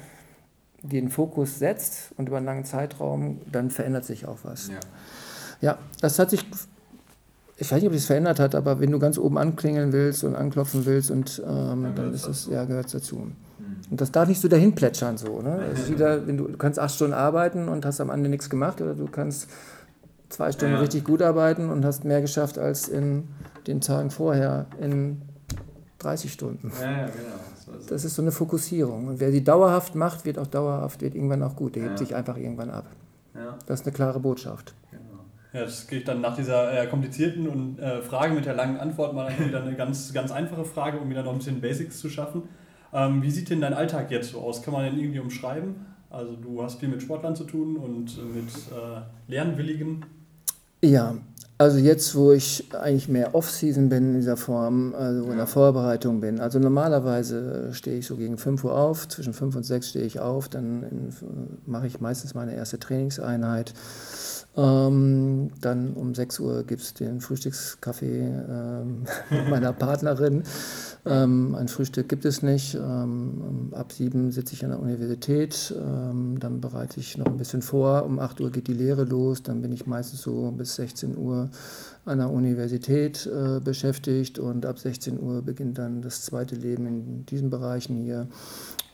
[0.84, 4.68] den Fokus setzt und über einen langen Zeitraum, dann verändert sich auch was.
[4.68, 4.76] Ja,
[5.64, 6.46] ja das hat sich
[7.58, 10.36] ich weiß nicht, ob sich verändert hat, aber wenn du ganz oben anklingeln willst und
[10.36, 13.18] anklopfen willst, und ähm, dann, ist das, ja, gehört dazu.
[13.18, 13.34] Mhm.
[13.92, 15.42] Und das darf nicht so dahin plätschern so.
[15.42, 15.64] Ne?
[15.70, 18.82] Also wieder, wenn du, du kannst acht Stunden arbeiten und hast am Ende nichts gemacht,
[18.82, 19.48] oder du kannst
[20.30, 20.82] zwei Stunden ja.
[20.82, 23.28] richtig gut arbeiten und hast mehr geschafft als in
[23.68, 25.22] den Tagen vorher in
[26.00, 26.72] 30 Stunden.
[26.82, 27.80] Ja, ja, genau.
[27.88, 29.08] Das ist so eine Fokussierung.
[29.08, 31.76] Und wer die dauerhaft macht, wird auch dauerhaft, wird irgendwann auch gut.
[31.76, 32.86] Der hebt sich einfach irgendwann ab.
[33.66, 34.74] Das ist eine klare Botschaft.
[35.54, 38.78] Ja, das gehe ich dann nach dieser äh, komplizierten und, äh, Frage mit der langen
[38.78, 42.10] Antwort mal wieder eine ganz, ganz einfache Frage, um wieder noch ein bisschen Basics zu
[42.10, 42.44] schaffen.
[42.92, 44.64] Ähm, wie sieht denn dein Alltag jetzt so aus?
[44.64, 45.76] Kann man den irgendwie umschreiben?
[46.10, 50.06] Also du hast viel mit Sportlern zu tun und mit äh, Lernwilligen.
[50.84, 51.16] Ja,
[51.58, 56.20] also jetzt, wo ich eigentlich mehr Off-Season bin in dieser Form, also in der Vorbereitung
[56.20, 56.40] bin.
[56.40, 60.20] Also normalerweise stehe ich so gegen 5 Uhr auf, zwischen 5 und 6 stehe ich
[60.20, 61.14] auf, dann
[61.66, 63.74] mache ich meistens meine erste Trainingseinheit.
[64.56, 69.06] Ähm, dann um 6 Uhr gibt es den Frühstückskaffee ähm,
[69.50, 70.44] meiner Partnerin.
[71.06, 72.76] Ähm, ein Frühstück gibt es nicht.
[72.76, 75.74] Ähm, ab 7 sitze ich an der Universität.
[75.76, 78.06] Ähm, dann bereite ich noch ein bisschen vor.
[78.06, 79.42] Um 8 Uhr geht die Lehre los.
[79.42, 81.50] Dann bin ich meistens so bis 16 Uhr
[82.06, 87.26] an der Universität äh, beschäftigt und ab 16 Uhr beginnt dann das zweite Leben in
[87.26, 88.28] diesen Bereichen hier.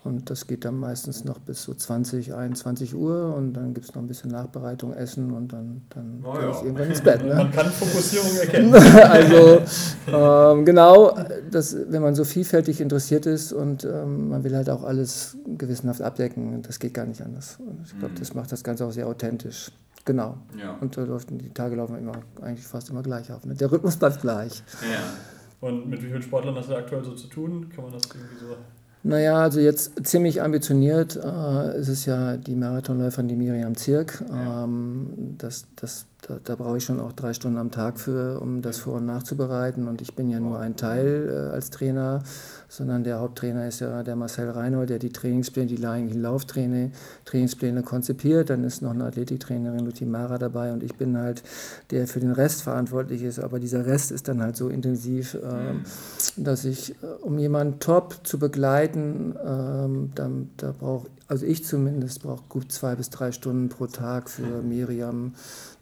[0.03, 3.95] Und das geht dann meistens noch bis so 20, 21 Uhr und dann gibt es
[3.95, 6.51] noch ein bisschen Nachbereitung, Essen und dann, dann oh, gehe ja.
[6.51, 7.25] ich irgendwann ins Bett.
[7.25, 7.35] Ne?
[7.35, 8.73] Man kann Fokussierung erkennen.
[9.03, 9.61] also
[10.07, 11.17] ähm, genau,
[11.51, 16.01] das, wenn man so vielfältig interessiert ist und ähm, man will halt auch alles gewissenhaft
[16.01, 17.57] abdecken, das geht gar nicht anders.
[17.59, 18.19] Und ich glaube, mhm.
[18.19, 19.69] das macht das Ganze auch sehr authentisch.
[20.05, 20.37] Genau.
[20.57, 20.77] Ja.
[20.79, 23.45] Und da läuft, die Tage laufen immer eigentlich fast immer gleich auf.
[23.45, 23.53] Ne?
[23.53, 24.63] Der Rhythmus bleibt gleich.
[24.81, 24.99] Ja.
[25.67, 27.69] Und mit wie vielen Sportlern hast du aktuell so zu tun?
[27.75, 28.55] Kann man das irgendwie so
[29.03, 34.23] naja, also jetzt ziemlich ambitioniert äh, ist es ja die Marathonläuferin, die Miriam Zirk.
[34.31, 38.61] Ähm, das, das, da, da brauche ich schon auch drei Stunden am Tag für, um
[38.61, 39.87] das vor- und nachzubereiten.
[39.87, 42.21] Und ich bin ja nur ein Teil äh, als Trainer
[42.69, 46.91] sondern der Haupttrainer ist ja der Marcel Reinhold, der die Trainingspläne, die Laufpläne,
[47.25, 48.51] Trainingspläne konzipiert.
[48.51, 51.43] Dann ist noch eine Athletiktrainerin Luthi Mara dabei und ich bin halt
[51.89, 53.39] der für den Rest verantwortlich ist.
[53.39, 55.83] Aber dieser Rest ist dann halt so intensiv, ähm,
[56.37, 62.23] dass ich, äh, um jemanden top zu begleiten, ähm, dann, da brauche also ich zumindest
[62.23, 65.33] brauche gut zwei bis drei Stunden pro Tag für Miriam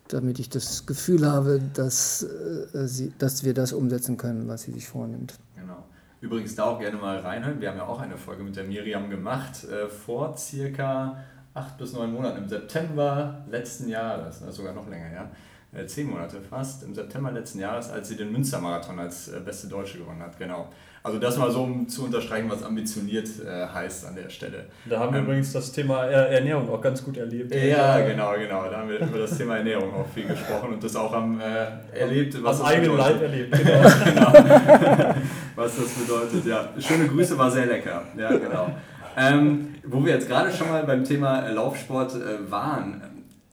[0.10, 4.72] damit ich das Gefühl habe, dass, äh, sie, dass wir das umsetzen können, was sie
[4.72, 5.36] sich vornimmt.
[5.56, 5.84] Genau.
[6.22, 7.62] Übrigens da auch gerne mal reinhören.
[7.62, 11.18] Wir haben ja auch eine Folge mit der Miriam gemacht, äh, vor circa
[11.54, 15.32] acht bis neun Monaten, im September letzten Jahres, also sogar noch länger, ja.
[15.74, 19.68] Äh, zehn Monate fast, im September letzten Jahres, als sie den Münstermarathon als äh, beste
[19.68, 20.70] Deutsche gewonnen hat, genau.
[21.08, 24.66] Also das mal so, um zu unterstreichen, was ambitioniert äh, heißt an der Stelle.
[24.90, 27.56] Da haben wir ähm, übrigens das Thema Ernährung auch ganz gut erlebt.
[27.56, 28.70] Ja, genau, genau.
[28.70, 31.98] Da haben wir über das Thema Ernährung auch viel gesprochen und das auch am äh,
[31.98, 32.44] erlebt.
[32.44, 34.32] Was Am eigenen Leib erlebt, genau.
[34.34, 34.34] genau.
[35.56, 36.68] was das bedeutet, ja.
[36.78, 38.04] Schöne Grüße, war sehr lecker.
[38.18, 38.76] Ja, genau.
[39.16, 43.02] Ähm, wo wir jetzt gerade schon mal beim Thema Laufsport äh, waren.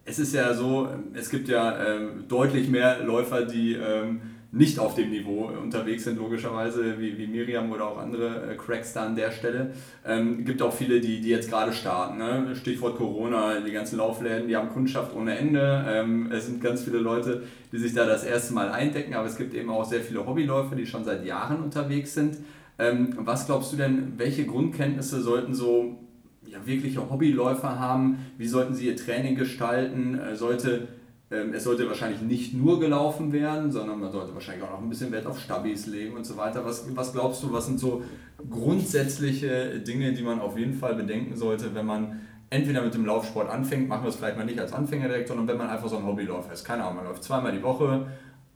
[0.04, 4.94] Es ist ja so, es gibt ja ähm, deutlich mehr Läufer, die ähm, nicht auf
[4.94, 9.16] dem Niveau unterwegs sind, logischerweise, wie, wie Miriam oder auch andere äh, Cracks da an
[9.16, 9.72] der Stelle.
[10.06, 12.18] Ähm, gibt auch viele, die, die jetzt gerade starten.
[12.18, 12.54] Ne?
[12.54, 15.84] Stichwort Corona, die ganzen Laufläden, die haben Kundschaft ohne Ende.
[15.88, 19.36] Ähm, es sind ganz viele Leute, die sich da das erste Mal eindecken, aber es
[19.36, 22.38] gibt eben auch sehr viele Hobbyläufer, die schon seit Jahren unterwegs sind.
[22.78, 25.98] Ähm, was glaubst du denn, welche Grundkenntnisse sollten so
[26.46, 28.18] ja, wirkliche Hobbyläufer haben?
[28.38, 30.16] Wie sollten sie ihr Training gestalten?
[30.16, 30.86] Äh, sollte
[31.52, 35.12] es sollte wahrscheinlich nicht nur gelaufen werden, sondern man sollte wahrscheinlich auch noch ein bisschen
[35.12, 36.64] Wert auf Stabis legen und so weiter.
[36.64, 38.02] Was, was glaubst du, was sind so
[38.50, 42.20] grundsätzliche Dinge, die man auf jeden Fall bedenken sollte, wenn man
[42.50, 45.48] entweder mit dem Laufsport anfängt, machen wir es vielleicht mal nicht als Anfänger direkt, sondern
[45.48, 46.64] wenn man einfach so ein Hobbyläufer ist.
[46.64, 48.06] Keine Ahnung, man läuft zweimal die Woche,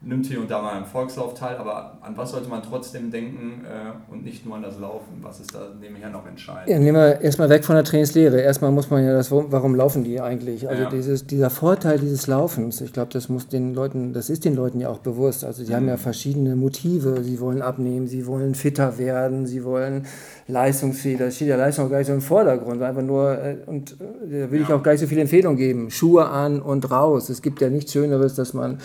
[0.01, 3.65] nimmt hier und da mal im Volkslauf teil, aber an was sollte man trotzdem denken
[3.65, 5.19] äh, und nicht nur an das Laufen?
[5.23, 6.69] Was ist da nebenher noch entscheidend?
[6.69, 8.41] Ja, nehmen wir erstmal weg von der Trainingslehre.
[8.41, 10.69] Erstmal muss man ja das, warum laufen die eigentlich?
[10.69, 10.89] Also ja.
[10.89, 14.79] dieses, dieser Vorteil dieses Laufens, ich glaube, das muss den Leuten, das ist den Leuten
[14.79, 15.45] ja auch bewusst.
[15.45, 15.77] Also die mhm.
[15.77, 17.25] haben ja verschiedene Motive.
[17.25, 20.07] Sie wollen abnehmen, sie wollen fitter werden, sie wollen
[20.49, 21.19] leistungsfähig.
[21.19, 22.83] Da steht ja Leistung auch gar nicht so im Vordergrund.
[22.83, 25.91] Einfach nur, äh, und äh, da will ich auch gar nicht so viele Empfehlungen geben.
[25.91, 27.29] Schuhe an und raus.
[27.29, 28.79] Es gibt ja nichts Schöneres, dass man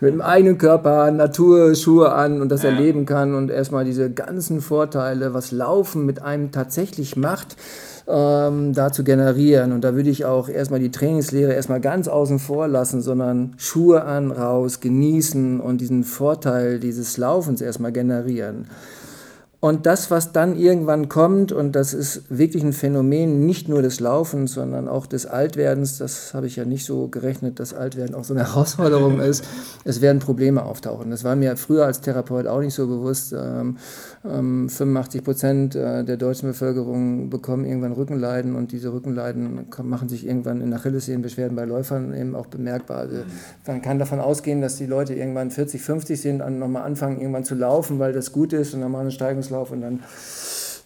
[0.00, 2.70] mit dem eigenen Körper Naturschuhe an und das ja.
[2.70, 7.56] erleben kann und erstmal diese ganzen Vorteile, was Laufen mit einem tatsächlich macht,
[8.08, 9.72] ähm, da zu generieren.
[9.72, 14.04] Und da würde ich auch erstmal die Trainingslehre erstmal ganz außen vor lassen, sondern Schuhe
[14.04, 18.68] an, raus, genießen und diesen Vorteil dieses Laufens erstmal generieren.
[19.60, 24.00] Und das, was dann irgendwann kommt, und das ist wirklich ein Phänomen nicht nur des
[24.00, 28.24] Laufens, sondern auch des Altwerdens, das habe ich ja nicht so gerechnet, dass Altwerden auch
[28.24, 29.44] so eine Herausforderung ist,
[29.84, 31.10] es werden Probleme auftauchen.
[31.10, 33.34] Das war mir früher als Therapeut auch nicht so bewusst.
[33.34, 33.76] Ähm,
[34.22, 40.26] 85 ähm, Prozent äh, der deutschen Bevölkerung bekommen irgendwann Rückenleiden und diese Rückenleiden machen sich
[40.26, 42.98] irgendwann in Achillessehnenbeschwerden bei Läufern eben auch bemerkbar.
[42.98, 43.16] Also
[43.66, 47.44] man kann davon ausgehen, dass die Leute irgendwann 40, 50 sind, und nochmal anfangen irgendwann
[47.44, 49.10] zu laufen, weil das gut ist und dann machen einen
[49.50, 50.00] Steigungslauf und dann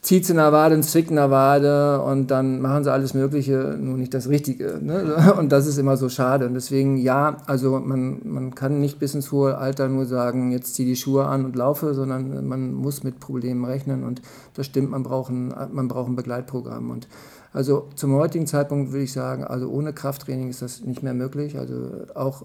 [0.01, 3.97] zieht in der Wade, zwickt in der Wade und dann machen sie alles Mögliche, nur
[3.97, 4.79] nicht das Richtige.
[4.83, 5.33] Ne?
[5.39, 6.47] Und das ist immer so schade.
[6.47, 10.75] Und deswegen, ja, also man, man kann nicht bis ins hohe Alter nur sagen, jetzt
[10.75, 14.21] zieh die Schuhe an und laufe, sondern man muss mit Problemen rechnen und
[14.53, 16.91] das stimmt, man braucht ein, man braucht ein Begleitprogramm.
[16.91, 17.09] Und
[17.55, 21.59] also zum heutigen Zeitpunkt würde ich sagen, also ohne Krafttraining ist das nicht mehr möglich.
[21.59, 22.43] Also auch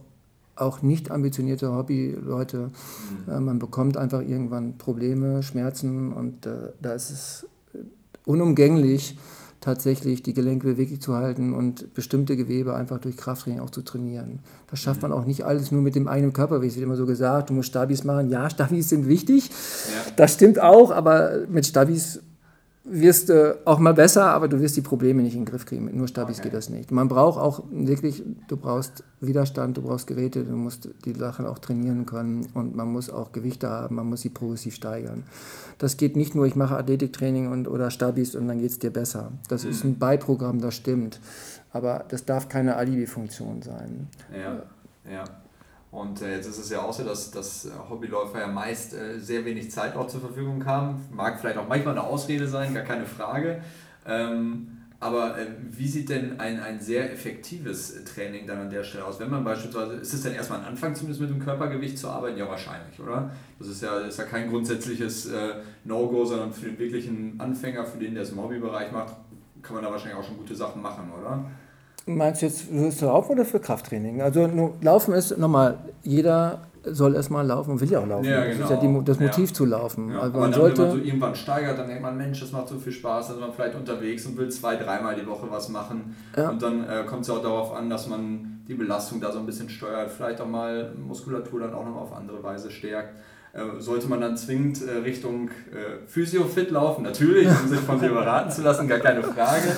[0.61, 2.71] auch nicht ambitionierte Hobbyleute,
[3.27, 3.31] mhm.
[3.31, 7.47] äh, man bekommt einfach irgendwann Probleme, Schmerzen und äh, da ist es
[8.25, 9.17] unumgänglich,
[9.61, 14.39] tatsächlich die Gelenke beweglich zu halten und bestimmte Gewebe einfach durch Krafttraining auch zu trainieren.
[14.69, 15.17] Das schafft man mhm.
[15.17, 16.71] auch nicht alles nur mit dem eigenen Körpergewicht.
[16.71, 18.29] Es wird immer so gesagt, du musst Stabis machen.
[18.29, 19.49] Ja, Stabis sind wichtig.
[19.49, 20.11] Ja.
[20.15, 22.21] Das stimmt auch, aber mit Stabis
[22.83, 25.85] wirst du auch mal besser, aber du wirst die Probleme nicht in den Griff kriegen.
[25.85, 26.47] Mit nur Stabis okay.
[26.47, 26.91] geht das nicht.
[26.91, 31.59] Man braucht auch wirklich, du brauchst Widerstand, du brauchst Geräte, du musst die Sachen auch
[31.59, 35.23] trainieren können und man muss auch Gewichte haben, man muss sie progressiv steigern.
[35.77, 38.91] Das geht nicht nur, ich mache Athletiktraining und, oder Stabis und dann geht es dir
[38.91, 39.31] besser.
[39.49, 39.69] Das mhm.
[39.69, 41.19] ist ein Beiprogramm, das stimmt.
[41.71, 44.07] Aber das darf keine Alibi-Funktion sein.
[44.33, 44.63] Ja,
[45.11, 45.23] ja.
[45.91, 49.43] Und äh, jetzt ist es ja auch so, dass, dass Hobbyläufer ja meist äh, sehr
[49.45, 51.07] wenig Zeit auch zur Verfügung haben.
[51.11, 53.61] Mag vielleicht auch manchmal eine Ausrede sein, gar keine Frage.
[54.05, 59.05] Ähm, aber äh, wie sieht denn ein, ein sehr effektives Training dann an der Stelle
[59.05, 59.19] aus?
[59.19, 62.37] Wenn man beispielsweise, ist es denn erstmal ein Anfang zumindest mit dem Körpergewicht zu arbeiten?
[62.37, 63.31] Ja, wahrscheinlich, oder?
[63.57, 67.97] Das ist ja, ist ja kein grundsätzliches äh, No-Go, sondern für den wirklichen Anfänger, für
[67.97, 69.15] den der es im Hobbybereich macht,
[69.61, 71.45] kann man da wahrscheinlich auch schon gute Sachen machen, oder?
[72.15, 74.21] Meinst du jetzt fürs Laufen oder für Krafttraining?
[74.21, 74.49] Also
[74.81, 78.25] Laufen ist nochmal, jeder soll erstmal laufen und will ja auch laufen.
[78.25, 78.55] Ja, genau.
[78.55, 79.01] Das ist ja die, genau.
[79.01, 79.53] das Motiv ja.
[79.53, 80.11] zu laufen.
[80.11, 80.19] Ja.
[80.19, 82.67] Also man dann, sollte, wenn man so irgendwann steigert, dann denkt man, Mensch, das macht
[82.67, 85.69] so viel Spaß, dann ist man vielleicht unterwegs und will zwei, dreimal die Woche was
[85.69, 86.15] machen.
[86.35, 86.49] Ja.
[86.49, 89.45] Und dann äh, kommt es auch darauf an, dass man die Belastung da so ein
[89.45, 93.15] bisschen steuert, vielleicht auch mal Muskulatur dann auch noch auf andere Weise stärkt.
[93.51, 97.03] Äh, sollte man dann zwingend äh, Richtung äh, Physio-Fit laufen?
[97.03, 99.75] Natürlich, um sich von dir beraten zu lassen, gar keine Frage.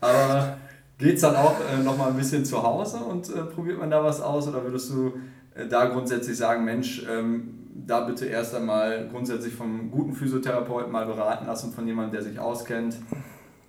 [0.00, 0.56] Aber
[0.98, 4.02] Geht es dann auch äh, nochmal ein bisschen zu Hause und äh, probiert man da
[4.02, 5.12] was aus oder würdest du
[5.54, 7.54] äh, da grundsätzlich sagen, Mensch, ähm,
[7.86, 12.40] da bitte erst einmal grundsätzlich vom guten Physiotherapeuten mal beraten lassen, von jemandem, der sich
[12.40, 12.96] auskennt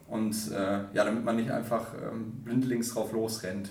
[0.08, 3.70] und äh, ja, damit man nicht einfach ähm, blindlings drauf losrennt.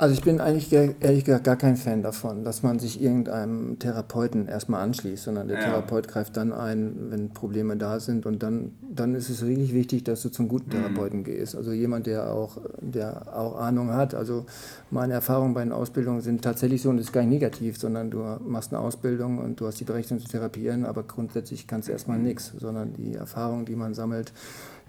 [0.00, 4.48] Also ich bin eigentlich ehrlich gesagt gar kein Fan davon, dass man sich irgendeinem Therapeuten
[4.48, 5.64] erstmal anschließt, sondern der ja.
[5.64, 10.04] Therapeut greift dann ein, wenn Probleme da sind und dann, dann ist es wirklich wichtig,
[10.04, 10.70] dass du zum guten mhm.
[10.70, 11.24] Therapeuten mhm.
[11.24, 11.54] gehst.
[11.54, 14.14] Also jemand, der auch, der auch Ahnung hat.
[14.14, 14.46] Also
[14.90, 18.10] meine Erfahrungen bei den Ausbildungen sind tatsächlich so und das ist gar nicht negativ, sondern
[18.10, 21.92] du machst eine Ausbildung und du hast die Berechtigung zu therapieren, aber grundsätzlich kannst du
[21.92, 24.32] erstmal nichts, sondern die Erfahrungen, die man sammelt,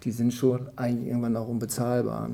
[0.03, 2.31] die sind schon eigentlich irgendwann auch unbezahlbar.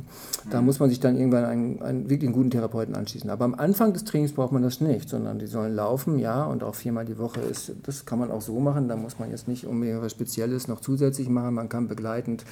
[0.49, 3.29] Da muss man sich dann irgendwann einen, einen wirklich einen guten Therapeuten anschließen.
[3.29, 6.63] Aber am Anfang des Trainings braucht man das nicht, sondern die sollen laufen, ja, und
[6.63, 8.87] auch viermal die Woche ist, das kann man auch so machen.
[8.87, 11.55] Da muss man jetzt nicht unbedingt was Spezielles noch zusätzlich machen.
[11.55, 12.45] Man kann begleitend,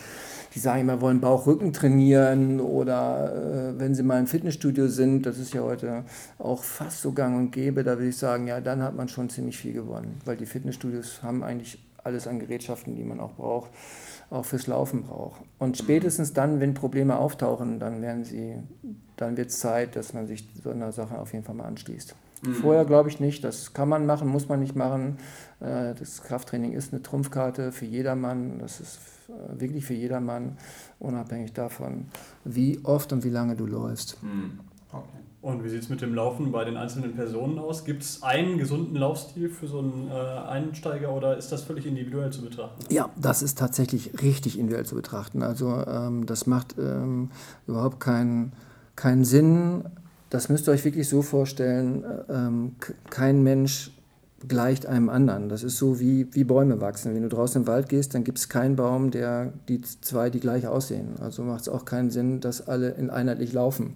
[0.54, 5.38] die sagen immer, wollen Bauch-Rücken trainieren oder äh, wenn sie mal im Fitnessstudio sind, das
[5.38, 6.04] ist ja heute
[6.40, 9.30] auch fast so gang und gäbe, da würde ich sagen, ja, dann hat man schon
[9.30, 13.72] ziemlich viel gewonnen, weil die Fitnessstudios haben eigentlich alles an Gerätschaften, die man auch braucht
[14.30, 15.42] auch fürs Laufen braucht.
[15.60, 18.56] Und spätestens dann, wenn Probleme auftauchen, dann werden sie,
[19.18, 22.16] dann wird es Zeit, dass man sich so einer Sache auf jeden Fall mal anschließt.
[22.42, 22.54] Mhm.
[22.56, 25.18] Vorher glaube ich nicht, das kann man machen, muss man nicht machen.
[25.60, 30.58] Äh, das Krafttraining ist eine Trumpfkarte für jedermann, das ist äh, wirklich für jedermann,
[31.00, 32.08] unabhängig davon,
[32.44, 34.22] wie oft und wie lange du läufst.
[34.24, 34.60] Mhm.
[35.46, 37.86] Und wie sieht es mit dem Laufen bei den einzelnen Personen aus?
[37.86, 42.32] Gibt es einen gesunden Laufstil für so einen äh, Einsteiger oder ist das völlig individuell
[42.32, 42.84] zu betrachten?
[42.92, 45.44] Ja, das ist tatsächlich richtig individuell zu betrachten.
[45.44, 47.30] Also ähm, das macht ähm,
[47.68, 48.54] überhaupt keinen
[48.96, 49.84] keinen Sinn.
[50.32, 52.04] Das müsst ihr euch wirklich so vorstellen.
[52.04, 52.76] Äh, ähm,
[53.12, 53.92] kein Mensch
[54.48, 55.50] gleicht einem anderen.
[55.50, 57.14] Das ist so wie, wie Bäume wachsen.
[57.16, 60.40] Wenn du draußen im Wald gehst, dann gibt es keinen Baum, der die zwei, die
[60.40, 61.16] gleich aussehen.
[61.20, 63.96] Also macht es auch keinen Sinn, dass alle in einheitlich laufen,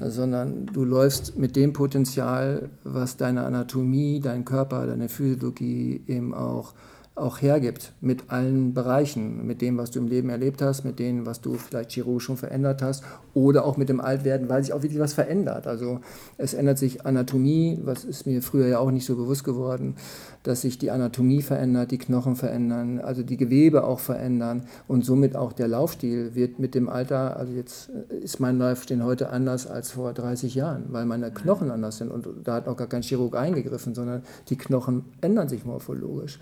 [0.00, 0.10] mhm.
[0.10, 6.74] sondern du läufst mit dem Potenzial, was deine Anatomie, dein Körper, deine Physiologie eben auch
[7.16, 11.26] auch hergibt mit allen Bereichen, mit dem, was du im Leben erlebt hast, mit dem,
[11.26, 14.82] was du vielleicht chirurgisch schon verändert hast oder auch mit dem Altwerden, weil sich auch
[14.82, 15.66] wirklich was verändert.
[15.66, 16.00] Also
[16.38, 19.96] es ändert sich Anatomie, was ist mir früher ja auch nicht so bewusst geworden,
[20.44, 25.36] dass sich die Anatomie verändert, die Knochen verändern, also die Gewebe auch verändern und somit
[25.36, 27.90] auch der Laufstil wird mit dem Alter, also jetzt
[28.22, 32.26] ist mein Laufstil heute anders als vor 30 Jahren, weil meine Knochen anders sind und
[32.44, 36.38] da hat auch gar kein Chirurg eingegriffen, sondern die Knochen ändern sich morphologisch.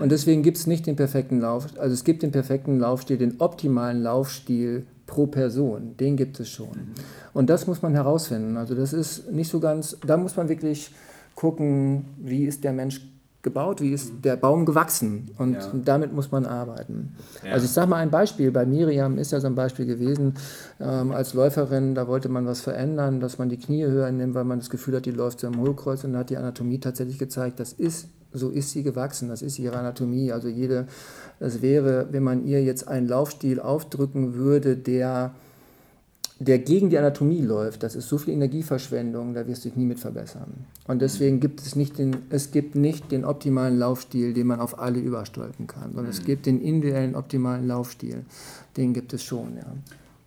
[0.00, 3.40] Und deswegen gibt es nicht den perfekten Lauf, also es gibt den perfekten Laufstil, den
[3.40, 6.92] optimalen Laufstil pro Person, den gibt es schon.
[7.32, 8.56] Und das muss man herausfinden.
[8.56, 10.92] Also das ist nicht so ganz, da muss man wirklich
[11.34, 13.00] gucken, wie ist der Mensch
[13.42, 15.72] gebaut, wie ist der Baum gewachsen und ja.
[15.84, 17.14] damit muss man arbeiten.
[17.44, 17.52] Ja.
[17.52, 20.34] Also ich sage mal ein Beispiel, bei Miriam ist ja so ein Beispiel gewesen,
[20.80, 24.44] ähm, als Läuferin, da wollte man was verändern, dass man die Knie höher nimmt, weil
[24.44, 27.18] man das Gefühl hat, die läuft so am Hohlkreuz und da hat die Anatomie tatsächlich
[27.18, 30.32] gezeigt, das ist so ist sie gewachsen, das ist ihre Anatomie.
[30.32, 30.86] Also jede,
[31.40, 35.34] das wäre, wenn man ihr jetzt einen Laufstil aufdrücken würde, der,
[36.38, 39.86] der gegen die Anatomie läuft, das ist so viel Energieverschwendung, da wirst du dich nie
[39.86, 40.66] mit verbessern.
[40.86, 44.78] Und deswegen gibt es nicht den, es gibt nicht den optimalen Laufstil, den man auf
[44.78, 46.26] alle überstülpen kann, sondern es mhm.
[46.26, 48.24] gibt den individuellen optimalen Laufstil,
[48.76, 49.66] den gibt es schon, ja.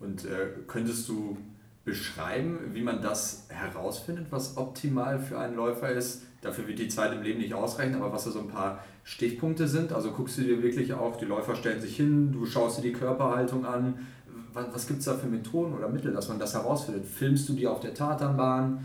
[0.00, 0.28] Und äh,
[0.66, 1.36] könntest du
[1.84, 6.22] beschreiben, wie man das herausfindet, was optimal für einen Läufer ist?
[6.40, 9.66] Dafür wird die Zeit im Leben nicht ausreichen, aber was da so ein paar Stichpunkte
[9.68, 9.92] sind.
[9.92, 12.92] Also guckst du dir wirklich auch, die Läufer stellen sich hin, du schaust dir die
[12.92, 14.06] Körperhaltung an.
[14.52, 17.06] Was, was gibt es da für Methoden oder Mittel, dass man das herausfindet?
[17.06, 18.84] Filmst du die auf der Tatanbahn?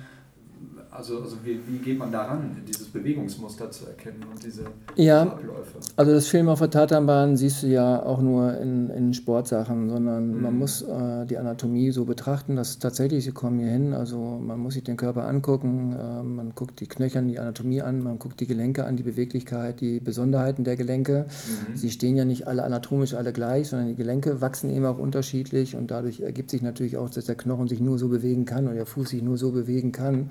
[0.90, 4.64] Also, also wie, wie geht man daran, dieses Bewegungsmuster zu erkennen und diese
[4.96, 5.78] ja, Abläufe?
[5.96, 10.36] Also das Film auf der Tatanbahn siehst du ja auch nur in, in Sportsachen, sondern
[10.36, 10.42] mhm.
[10.42, 14.60] man muss äh, die Anatomie so betrachten, dass tatsächlich, sie kommen hier hin, also man
[14.60, 18.40] muss sich den Körper angucken, äh, man guckt die Knöchern, die Anatomie an, man guckt
[18.40, 21.28] die Gelenke an, die Beweglichkeit, die Besonderheiten der Gelenke.
[21.28, 21.76] Mhm.
[21.76, 25.76] Sie stehen ja nicht alle anatomisch alle gleich, sondern die Gelenke wachsen eben auch unterschiedlich
[25.76, 28.76] und dadurch ergibt sich natürlich auch, dass der Knochen sich nur so bewegen kann oder
[28.76, 30.30] der Fuß sich nur so bewegen kann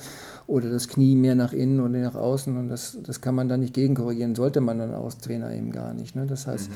[0.57, 3.61] oder das Knie mehr nach innen oder nach außen und das, das kann man dann
[3.61, 6.17] nicht gegenkorrigieren, sollte man dann als Trainer eben gar nicht.
[6.17, 6.27] Ne?
[6.27, 6.75] Das heißt, mhm.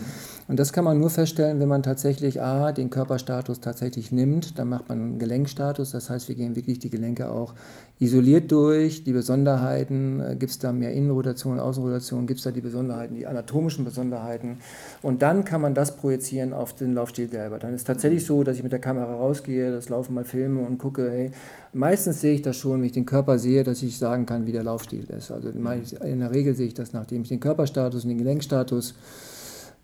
[0.49, 4.69] und das kann man nur feststellen, wenn man tatsächlich A, den Körperstatus tatsächlich nimmt, dann
[4.69, 7.55] macht man einen Gelenkstatus, das heißt, wir gehen wirklich die Gelenke auch
[7.99, 12.61] isoliert durch, die Besonderheiten, äh, gibt es da mehr Innenrotation, Außenrotation, gibt es da die
[12.63, 14.59] Besonderheiten, die anatomischen Besonderheiten
[15.03, 17.59] und dann kann man das projizieren auf den Laufstil selber.
[17.59, 20.61] Dann ist es tatsächlich so, dass ich mit der Kamera rausgehe, das Laufen mal filme
[20.61, 21.31] und gucke, hey,
[21.73, 24.53] meistens sehe ich das schon, wenn ich den Körper sehe, dass ich sagen kann, wie
[24.53, 25.31] der Laufstil ist.
[25.31, 28.95] Also in der Regel sehe ich das, nachdem ich den Körperstatus und den Gelenkstatus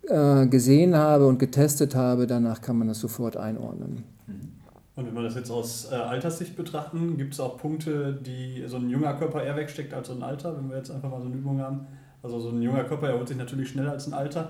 [0.07, 4.03] äh, gesehen habe und getestet habe, danach kann man das sofort einordnen.
[4.95, 8.77] Und wenn wir das jetzt aus äh, Alterssicht betrachten, gibt es auch Punkte, die so
[8.77, 11.27] ein junger Körper eher wegsteckt als so ein Alter, wenn wir jetzt einfach mal so
[11.27, 11.85] eine Übung haben.
[12.23, 14.49] Also so ein junger Körper erholt sich natürlich schneller als ein Alter.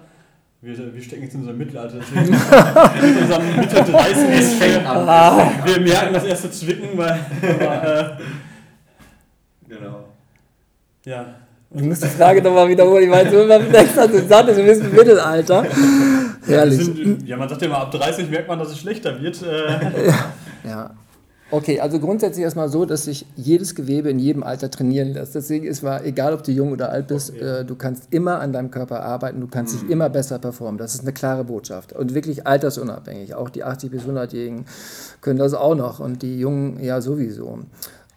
[0.59, 5.51] Wir, wir stecken jetzt in einem Mittelalter, deswegen mit unserem Mitte 30 es fängt an.
[5.65, 7.19] Wir merken das erste Zwicken, weil.
[7.41, 8.23] Aber, äh,
[9.69, 10.05] Genau.
[11.05, 11.25] ja.
[11.69, 13.03] Du musst die Frage nochmal wiederholen.
[13.03, 15.65] Ich weiß immer, wie denkst du gesagt hast, du bist im Mittelalter.
[16.47, 16.85] Herrlich.
[16.85, 19.41] Sind, ja, man sagt ja immer, ab 30 merkt man, dass es schlechter wird.
[19.43, 20.11] Äh,
[20.67, 20.89] Ja.
[21.49, 25.33] Okay, also grundsätzlich erstmal so, dass sich jedes Gewebe in jedem Alter trainieren lässt.
[25.33, 27.61] Deswegen ist mal, egal ob du jung oder alt bist, Okay.
[27.61, 30.77] äh, du kannst immer an deinem Körper arbeiten, du kannst dich immer besser performen.
[30.77, 31.93] Das ist eine klare Botschaft.
[31.93, 33.33] Und wirklich altersunabhängig.
[33.35, 34.65] Auch die 80- bis 100-Jährigen
[35.21, 37.59] können das auch noch und die Jungen ja sowieso.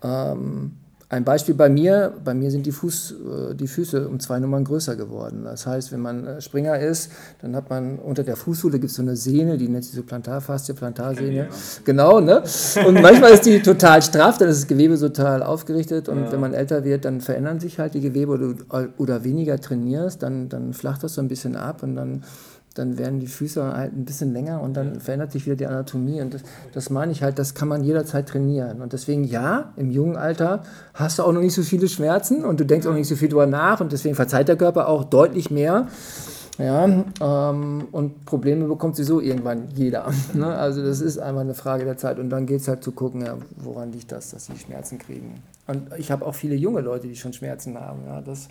[0.02, 0.72] Ähm,
[1.12, 3.10] ein Beispiel bei mir, bei mir sind die, Fuß,
[3.50, 5.42] äh, die Füße um zwei Nummern größer geworden.
[5.42, 7.10] Das heißt, wenn man äh, Springer ist,
[7.42, 10.04] dann hat man unter der Fußsohle gibt es so eine Sehne, die nennt sich so
[10.04, 11.48] Plantarfaszie, Plantarsehne.
[11.84, 12.44] Genau, ne?
[12.86, 16.54] Und manchmal ist die total straff, dann ist das Gewebe total aufgerichtet und wenn man
[16.54, 21.02] älter wird, dann verändern sich halt die Gewebe oder, oder weniger trainierst, dann, dann flacht
[21.02, 22.22] das so ein bisschen ab und dann
[22.80, 26.20] dann werden die Füße halt ein bisschen länger und dann verändert sich wieder die Anatomie.
[26.20, 28.80] Und das, das meine ich halt, das kann man jederzeit trainieren.
[28.80, 30.62] Und deswegen, ja, im jungen Alter
[30.94, 33.28] hast du auch noch nicht so viele Schmerzen und du denkst auch nicht so viel
[33.28, 35.88] drüber nach und deswegen verzeiht der Körper auch deutlich mehr.
[36.58, 36.84] Ja,
[37.20, 40.10] ähm, und Probleme bekommt sowieso irgendwann jeder.
[40.34, 40.46] Ne?
[40.46, 42.18] Also das ist einfach eine Frage der Zeit.
[42.18, 45.42] Und dann geht es halt zu gucken, ja, woran liegt das, dass sie Schmerzen kriegen.
[45.66, 48.00] Und ich habe auch viele junge Leute, die schon Schmerzen haben.
[48.06, 48.20] Ja?
[48.20, 48.48] Das,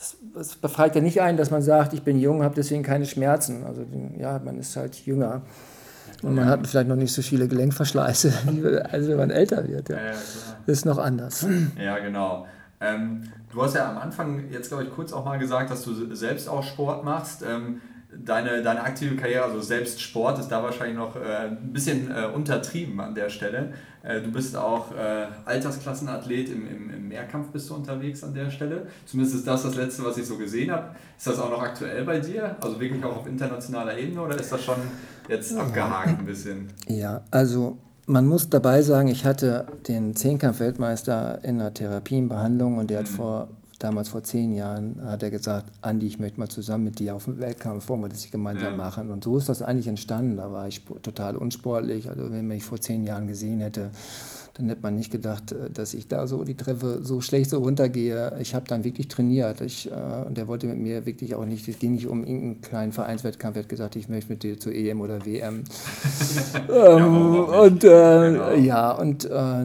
[0.00, 3.04] das, das befreit ja nicht ein, dass man sagt, ich bin jung, habe deswegen keine
[3.04, 3.64] Schmerzen.
[3.64, 3.84] Also
[4.18, 5.42] ja, man ist halt jünger.
[6.22, 8.32] Und man hat vielleicht noch nicht so viele Gelenkverschleiße,
[8.90, 9.90] als wenn man älter wird.
[9.90, 9.96] Ja.
[9.96, 10.12] Ja.
[10.66, 11.46] Ist noch anders.
[11.78, 12.46] Ja, genau.
[12.80, 16.14] Ähm, du hast ja am Anfang jetzt, glaube ich, kurz auch mal gesagt, dass du
[16.14, 17.42] selbst auch Sport machst.
[17.42, 17.80] Ähm,
[18.16, 22.26] deine, deine aktive Karriere, also selbst Sport, ist da wahrscheinlich noch äh, ein bisschen äh,
[22.26, 23.74] untertrieben an der Stelle.
[24.02, 28.50] Äh, du bist auch äh, Altersklassenathlet im, im, im Mehrkampf bist du unterwegs an der
[28.50, 28.86] Stelle.
[29.06, 30.94] Zumindest ist das das Letzte, was ich so gesehen habe.
[31.18, 32.56] Ist das auch noch aktuell bei dir?
[32.60, 34.78] Also wirklich auch auf internationaler Ebene oder ist das schon
[35.28, 36.68] jetzt abgehakt ein bisschen?
[36.88, 43.00] Ja, also man muss dabei sagen, ich hatte den Zehnkampf-Weltmeister in einer Therapienbehandlung und der
[43.00, 43.48] hat vor
[43.80, 47.24] damals vor zehn Jahren hat er gesagt, Andi, ich möchte mal zusammen mit dir auf
[47.24, 48.76] den Wettkampf, wollen wir das hier gemeinsam Ja.
[48.76, 49.10] machen.
[49.10, 50.36] Und so ist das eigentlich entstanden.
[50.36, 52.08] Da war ich total unsportlich.
[52.08, 53.90] Also wenn man mich vor zehn Jahren gesehen hätte,
[54.54, 57.58] dann hätte man nicht gedacht, äh, dass ich da so die Treppe so schlecht so
[57.58, 58.36] runtergehe.
[58.40, 59.60] Ich habe dann wirklich trainiert.
[59.62, 62.60] Ich, äh, und der wollte mit mir wirklich auch nicht, es ging nicht um irgendeinen
[62.60, 63.56] kleinen Vereinswettkampf.
[63.56, 65.64] Er hat gesagt, ich möchte mit dir zur EM oder WM.
[66.68, 68.52] ähm, und äh, Genau.
[68.54, 69.64] ja, und äh,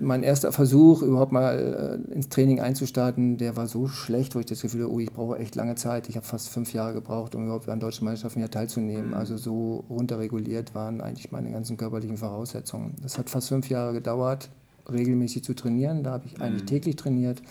[0.00, 4.46] mein erster Versuch, überhaupt mal äh, ins Training einzustarten, der war so schlecht, wo ich
[4.46, 6.08] das Gefühl hatte, oh, ich brauche echt lange Zeit.
[6.08, 9.14] Ich habe fast fünf Jahre gebraucht, um überhaupt an deutschen Meisterschaften hier teilzunehmen.
[9.14, 12.94] Also so runterreguliert waren eigentlich meine ganzen körperlichen Voraussetzungen.
[13.02, 14.50] Das hat fast fünf Jahre gedauert,
[14.90, 16.02] regelmäßig zu trainieren.
[16.02, 17.42] Da habe ich eigentlich täglich trainiert.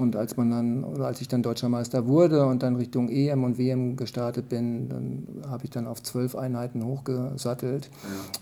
[0.00, 3.44] Und als man dann, oder als ich dann deutscher Meister wurde und dann Richtung EM
[3.44, 7.90] und WM gestartet bin, dann habe ich dann auf zwölf Einheiten hochgesattelt.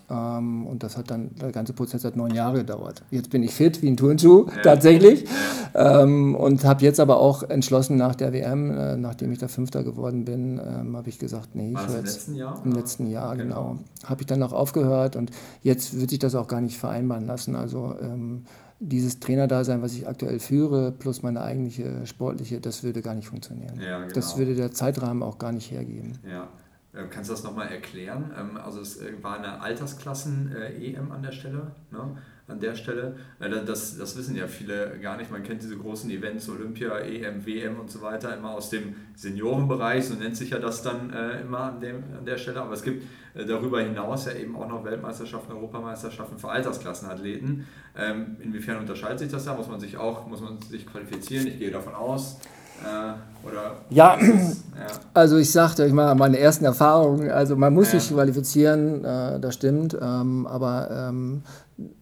[0.08, 3.02] Ähm, und das hat dann, der ganze Prozess hat neun Jahre gedauert.
[3.10, 5.24] Jetzt bin ich fit wie ein Turnschuh, tatsächlich.
[5.74, 9.82] Ähm, und habe jetzt aber auch entschlossen nach der WM, äh, nachdem ich da Fünfter
[9.82, 12.14] geworden bin, ähm, habe ich gesagt, nee, War ich höre im jetzt.
[12.14, 12.62] letzten Jahr?
[12.64, 13.78] Im letzten Jahr, genau.
[14.04, 15.30] Habe ich dann auch aufgehört und
[15.62, 17.56] jetzt wird sich das auch gar nicht vereinbaren lassen.
[17.56, 18.44] Also ähm,
[18.80, 23.80] dieses Trainerdasein, was ich aktuell führe, plus meine eigentliche sportliche, das würde gar nicht funktionieren.
[23.80, 24.14] Ja, genau.
[24.14, 26.18] Das würde der Zeitrahmen auch gar nicht hergeben.
[26.28, 26.48] Ja.
[26.92, 28.30] Äh, Kannst du das nochmal erklären?
[28.38, 32.16] Ähm, Also es äh, war eine Altersklassen-EM an der Stelle, ne?
[32.48, 33.16] An der Stelle.
[33.40, 35.30] Äh, da- Das, das wissen ja viele gar nicht.
[35.30, 40.06] Man kennt diese großen Events, Olympia, EM, WM und so weiter, immer aus dem Seniorenbereich,
[40.06, 42.62] so nennt sich ja das dann äh, immer an, dem, an der Stelle.
[42.62, 43.02] Aber es gibt
[43.34, 47.66] äh, darüber hinaus ja eben auch noch Weltmeisterschaften, Europameisterschaften für Altersklassenathleten.
[47.96, 49.54] Ähm, Inwiefern unterscheidet sich das da?
[49.54, 51.46] Muss man sich auch, muss man sich qualifizieren?
[51.46, 52.38] Ich gehe davon aus.
[53.44, 54.16] Oder Ja.
[54.20, 54.86] es- ja.
[55.12, 57.98] Also ich sagte euch mal meine ersten Erfahrungen, also man muss Ja.
[57.98, 61.42] sich qualifizieren, das stimmt, ähm, aber ähm,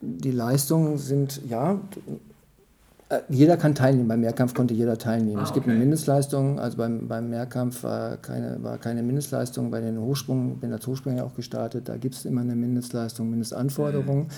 [0.01, 1.79] die Leistungen sind, ja,
[3.09, 5.39] äh, jeder kann teilnehmen, beim Mehrkampf konnte jeder teilnehmen.
[5.39, 5.71] Ah, es gibt okay.
[5.71, 10.73] eine Mindestleistung, also beim, beim Mehrkampf war keine, war keine Mindestleistung, bei den Hochsprung, bin
[10.73, 14.29] als Hochspringer auch gestartet, da gibt es immer eine Mindestleistung, Mindestanforderungen.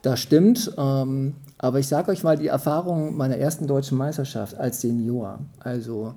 [0.00, 4.80] Das stimmt, ähm, aber ich sage euch mal die Erfahrung meiner ersten deutschen Meisterschaft als
[4.80, 5.38] Senior.
[5.60, 6.14] Also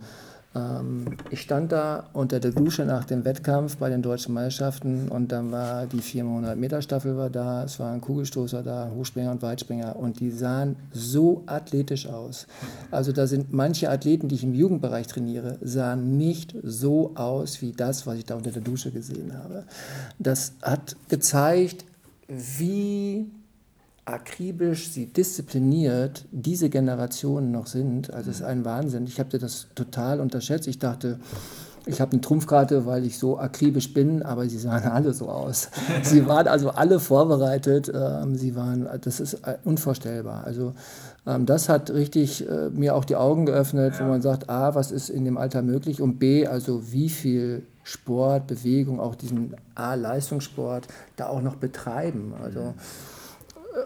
[1.32, 5.52] ich stand da unter der Dusche nach dem Wettkampf bei den deutschen Meisterschaften und dann
[5.52, 10.22] war die 400 Meter Staffel da, es war ein Kugelstoßer da, Hochspringer und Weitspringer und
[10.22, 12.48] die sahen so athletisch aus.
[12.90, 17.74] Also da sind manche Athleten, die ich im Jugendbereich trainiere, sahen nicht so aus wie
[17.74, 19.66] das, was ich da unter der Dusche gesehen habe.
[20.20, 21.84] Das hat gezeigt,
[22.28, 23.28] wie
[24.06, 28.14] akribisch, sie diszipliniert diese Generationen noch sind.
[28.14, 29.06] Also es ist ein Wahnsinn.
[29.08, 30.68] Ich habe das total unterschätzt.
[30.68, 31.20] Ich dachte,
[31.88, 35.70] ich habe eine Trumpfkarte, weil ich so akribisch bin, aber sie sahen alle so aus.
[36.04, 37.92] sie waren also alle vorbereitet.
[37.94, 40.44] Ähm, sie waren, das ist äh, unvorstellbar.
[40.46, 40.74] Also
[41.26, 44.06] ähm, das hat richtig äh, mir auch die Augen geöffnet, ja.
[44.06, 47.64] wo man sagt, a, was ist in dem Alter möglich und b, also wie viel
[47.84, 52.34] Sport, Bewegung, auch diesen A-Leistungssport da auch noch betreiben.
[52.44, 52.74] Also mhm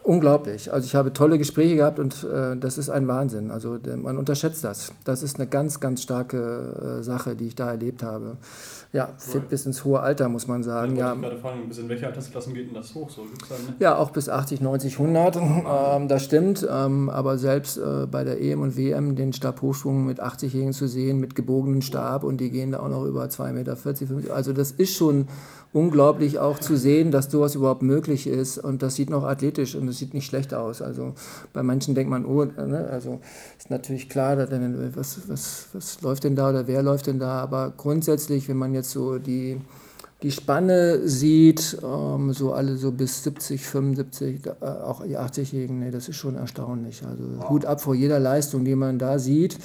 [0.04, 0.72] unglaublich.
[0.72, 3.52] Also ich habe tolle Gespräche gehabt und äh, das ist ein Wahnsinn.
[3.52, 4.94] Also man unterschätzt das.
[5.04, 8.38] Das ist eine ganz, ganz starke äh, Sache, die ich da erlebt habe.
[8.92, 10.96] Ja, fit bis ins hohe Alter, muss man sagen.
[10.96, 13.10] Ja, ich gerade fragen, bis in welche Altersklassen geht denn das hoch?
[13.10, 15.36] So, dann, Ja, auch bis 80, 90, 100.
[15.36, 16.68] Ähm, das stimmt.
[16.68, 21.20] Ähm, aber selbst äh, bei der EM und WM den Stabhochschwung mit 80-Jährigen zu sehen,
[21.20, 24.32] mit gebogenen Stab und die gehen da auch noch über 2,40 Meter, 50.
[24.32, 25.28] Also das ist schon
[25.72, 29.88] unglaublich auch zu sehen, dass sowas überhaupt möglich ist und das sieht noch athletisch und
[29.88, 30.82] es sieht nicht schlecht aus.
[30.82, 31.14] Also
[31.54, 33.20] bei manchen denkt man, oh, ne, also
[33.58, 37.74] ist natürlich klar, was, was, was läuft denn da oder wer läuft denn da, aber
[37.76, 39.60] grundsätzlich, wenn man jetzt so die,
[40.22, 45.92] die Spanne sieht, ähm, so alle so bis 70, 75, äh, auch die 80-Jährigen, nee,
[45.92, 47.04] das ist schon erstaunlich.
[47.06, 47.50] Also wow.
[47.50, 49.58] Hut ab vor jeder Leistung, die man da sieht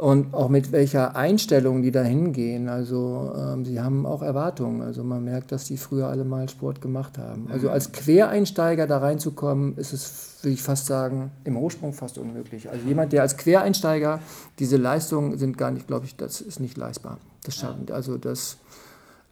[0.00, 2.70] und auch mit welcher Einstellung die da hingehen.
[2.70, 4.80] Also ähm, sie haben auch Erwartungen.
[4.80, 7.48] Also man merkt, dass die früher alle mal Sport gemacht haben.
[7.52, 7.74] Also mhm.
[7.74, 12.70] als Quereinsteiger da reinzukommen, ist es, würde ich fast sagen, im Hochsprung fast unmöglich.
[12.70, 14.20] Also jemand, der als Quereinsteiger
[14.58, 17.18] diese Leistungen sind gar nicht, glaube ich, das ist nicht leistbar.
[17.44, 17.86] Das schaffen.
[17.92, 18.56] Also das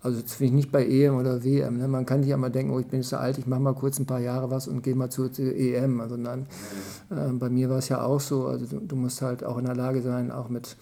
[0.01, 1.79] also das finde ich nicht bei EM oder WM.
[1.79, 1.89] Ne?
[1.89, 3.99] Man kann nicht einmal denken, oh, ich bin jetzt so alt, ich mache mal kurz
[3.99, 6.01] ein paar Jahre was und gehe mal zur, EM.
[6.01, 6.47] Also dann,
[7.11, 9.65] äh, bei mir war es ja auch so, also du, du, musst halt auch in
[9.65, 10.77] der Lage sein, auch mit,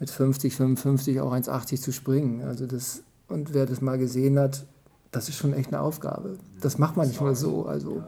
[0.00, 2.42] mit 50, 55 auch 1,80 zu springen.
[2.42, 4.66] Also das, und wer das mal gesehen hat,
[5.12, 6.36] das ist schon echt eine Aufgabe.
[6.60, 7.66] Das macht man nicht nur so.
[7.66, 8.02] Also.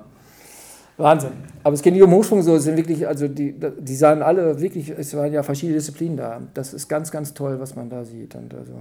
[0.99, 1.30] Wahnsinn.
[1.62, 4.61] Aber es geht nicht um Hochsprung so, es sind wirklich, also die, die sahen alle
[4.61, 6.40] wirklich, es waren ja verschiedene Disziplinen da.
[6.55, 8.34] Das ist ganz, ganz toll, was man da sieht.
[8.34, 8.72] Und, also,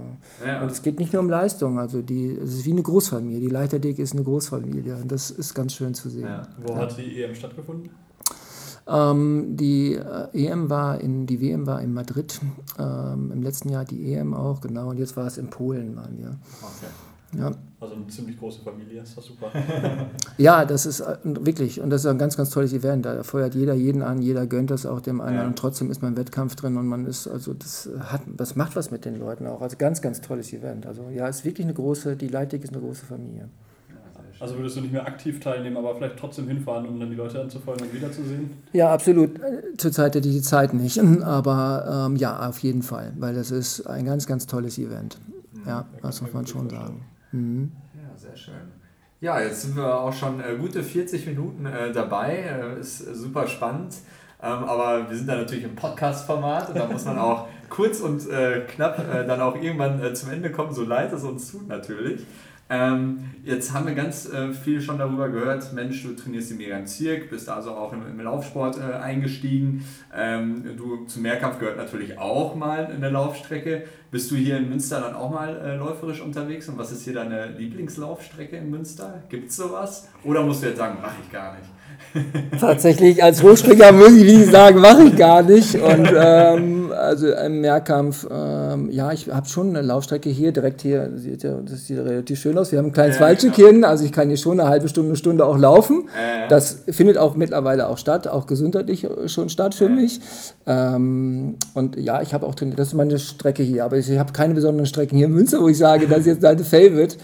[0.44, 0.60] ja.
[0.60, 3.40] und es geht nicht nur um Leistung, also die, es ist wie eine Großfamilie.
[3.40, 6.24] Die Leichtathletik ist eine Großfamilie und das ist ganz schön zu sehen.
[6.24, 6.42] Ja.
[6.66, 6.80] Wo ja.
[6.80, 7.90] hat die EM stattgefunden?
[8.88, 12.40] Ähm, die äh, EM war in, die WM war in Madrid,
[12.78, 16.16] ähm, im letzten Jahr die EM auch, genau, und jetzt war es in Polen, waren
[16.18, 16.38] wir.
[16.62, 17.38] Okay.
[17.38, 17.52] Ja.
[17.80, 19.52] Also eine ziemlich große Familie, ist das super.
[20.36, 23.06] ja, das ist äh, wirklich, und das ist ein ganz, ganz tolles Event.
[23.06, 25.46] Da feuert jeder jeden an, jeder gönnt das auch dem anderen ja.
[25.46, 28.74] und trotzdem ist man im Wettkampf drin und man ist, also das hat, das macht
[28.74, 29.62] was mit den Leuten auch.
[29.62, 30.86] Also ganz, ganz tolles Event.
[30.86, 33.48] Also ja, es ist wirklich eine große, die Leitig ist eine große Familie.
[34.40, 37.40] Also würdest du nicht mehr aktiv teilnehmen, aber vielleicht trotzdem hinfahren, um dann die Leute
[37.40, 38.50] anzufeuern und wiederzusehen?
[38.72, 39.30] Ja, absolut.
[39.78, 43.86] Zurzeit hätte ich die Zeit nicht, aber ähm, ja, auf jeden Fall, weil das ist
[43.86, 45.18] ein ganz, ganz tolles Event.
[45.66, 47.04] Ja, das muss man schon sagen.
[47.32, 47.72] Mhm.
[47.94, 48.72] Ja, sehr schön.
[49.20, 52.36] Ja, jetzt sind wir auch schon äh, gute 40 Minuten äh, dabei.
[52.36, 53.96] Äh, ist super spannend.
[54.40, 58.28] Ähm, aber wir sind da natürlich im Podcast-Format und da muss man auch kurz und
[58.30, 61.66] äh, knapp äh, dann auch irgendwann äh, zum Ende kommen, so leid es uns tut
[61.66, 62.24] natürlich.
[62.70, 66.84] Ähm, jetzt haben wir ganz äh, viel schon darüber gehört, Mensch, du trainierst im Miriam
[66.84, 69.84] Zirk, bist also auch im, im Laufsport äh, eingestiegen.
[70.14, 73.84] Ähm, du zum Mehrkampf gehört natürlich auch mal in der Laufstrecke.
[74.10, 77.14] Bist du hier in Münster dann auch mal äh, läuferisch unterwegs und was ist hier
[77.14, 79.22] deine Lieblingslaufstrecke in Münster?
[79.30, 80.08] Gibt es sowas?
[80.24, 81.70] Oder musst du jetzt sagen, mache ich gar nicht?
[82.60, 85.74] Tatsächlich als Hochspringer muss ich sagen, mache ich gar nicht.
[85.74, 91.10] Und ähm, also im Mehrkampf, ähm, ja, ich habe schon eine Laufstrecke hier, direkt hier,
[91.16, 92.72] sieht ja, das sieht relativ schön aus.
[92.72, 93.88] Wir haben ein kleines ja, Waldstückchen, genau.
[93.88, 96.08] also ich kann hier schon eine halbe Stunde, eine Stunde auch laufen.
[96.08, 96.48] Äh.
[96.48, 99.90] Das findet auch mittlerweile auch statt, auch gesundheitlich schon statt für äh.
[99.90, 100.20] mich.
[100.66, 104.32] Ähm, und ja, ich habe auch trainiert, das ist meine Strecke hier, aber ich habe
[104.32, 107.16] keine besonderen Strecken hier in Münster, wo ich sage, das ist jetzt deine Favorite.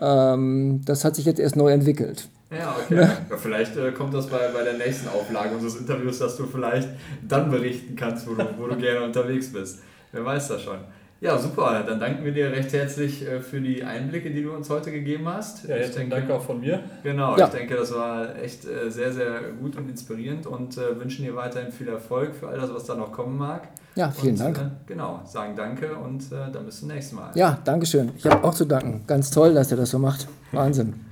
[0.00, 0.34] Ja.
[0.34, 2.28] Ähm, das hat sich jetzt erst neu entwickelt.
[2.50, 3.00] Ja, okay.
[3.00, 3.36] Ja.
[3.36, 6.88] Vielleicht äh, kommt das bei, bei der nächsten Auflage unseres Interviews, dass du vielleicht
[7.26, 9.80] dann berichten kannst, wo du, wo du gerne unterwegs bist.
[10.12, 10.78] Wer weiß das schon.
[11.20, 11.84] Ja, super.
[11.86, 15.28] Dann danken wir dir recht herzlich äh, für die Einblicke, die du uns heute gegeben
[15.28, 15.68] hast.
[15.68, 16.80] Ja, jetzt denke, Dank auch von mir.
[17.02, 17.44] Genau, ja.
[17.44, 21.36] ich denke, das war echt äh, sehr, sehr gut und inspirierend und äh, wünschen dir
[21.36, 23.68] weiterhin viel Erfolg für all das, was da noch kommen mag.
[23.96, 24.58] Ja, vielen und, Dank.
[24.58, 27.32] Äh, genau, sagen danke und äh, dann bis zum nächsten Mal.
[27.34, 28.12] Ja, danke schön.
[28.16, 29.02] Ich habe auch zu danken.
[29.06, 30.26] Ganz toll, dass ihr das so macht.
[30.52, 31.09] Wahnsinn.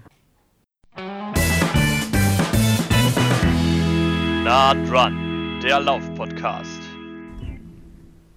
[4.49, 6.78] Nah dran, der Lauf-Podcast.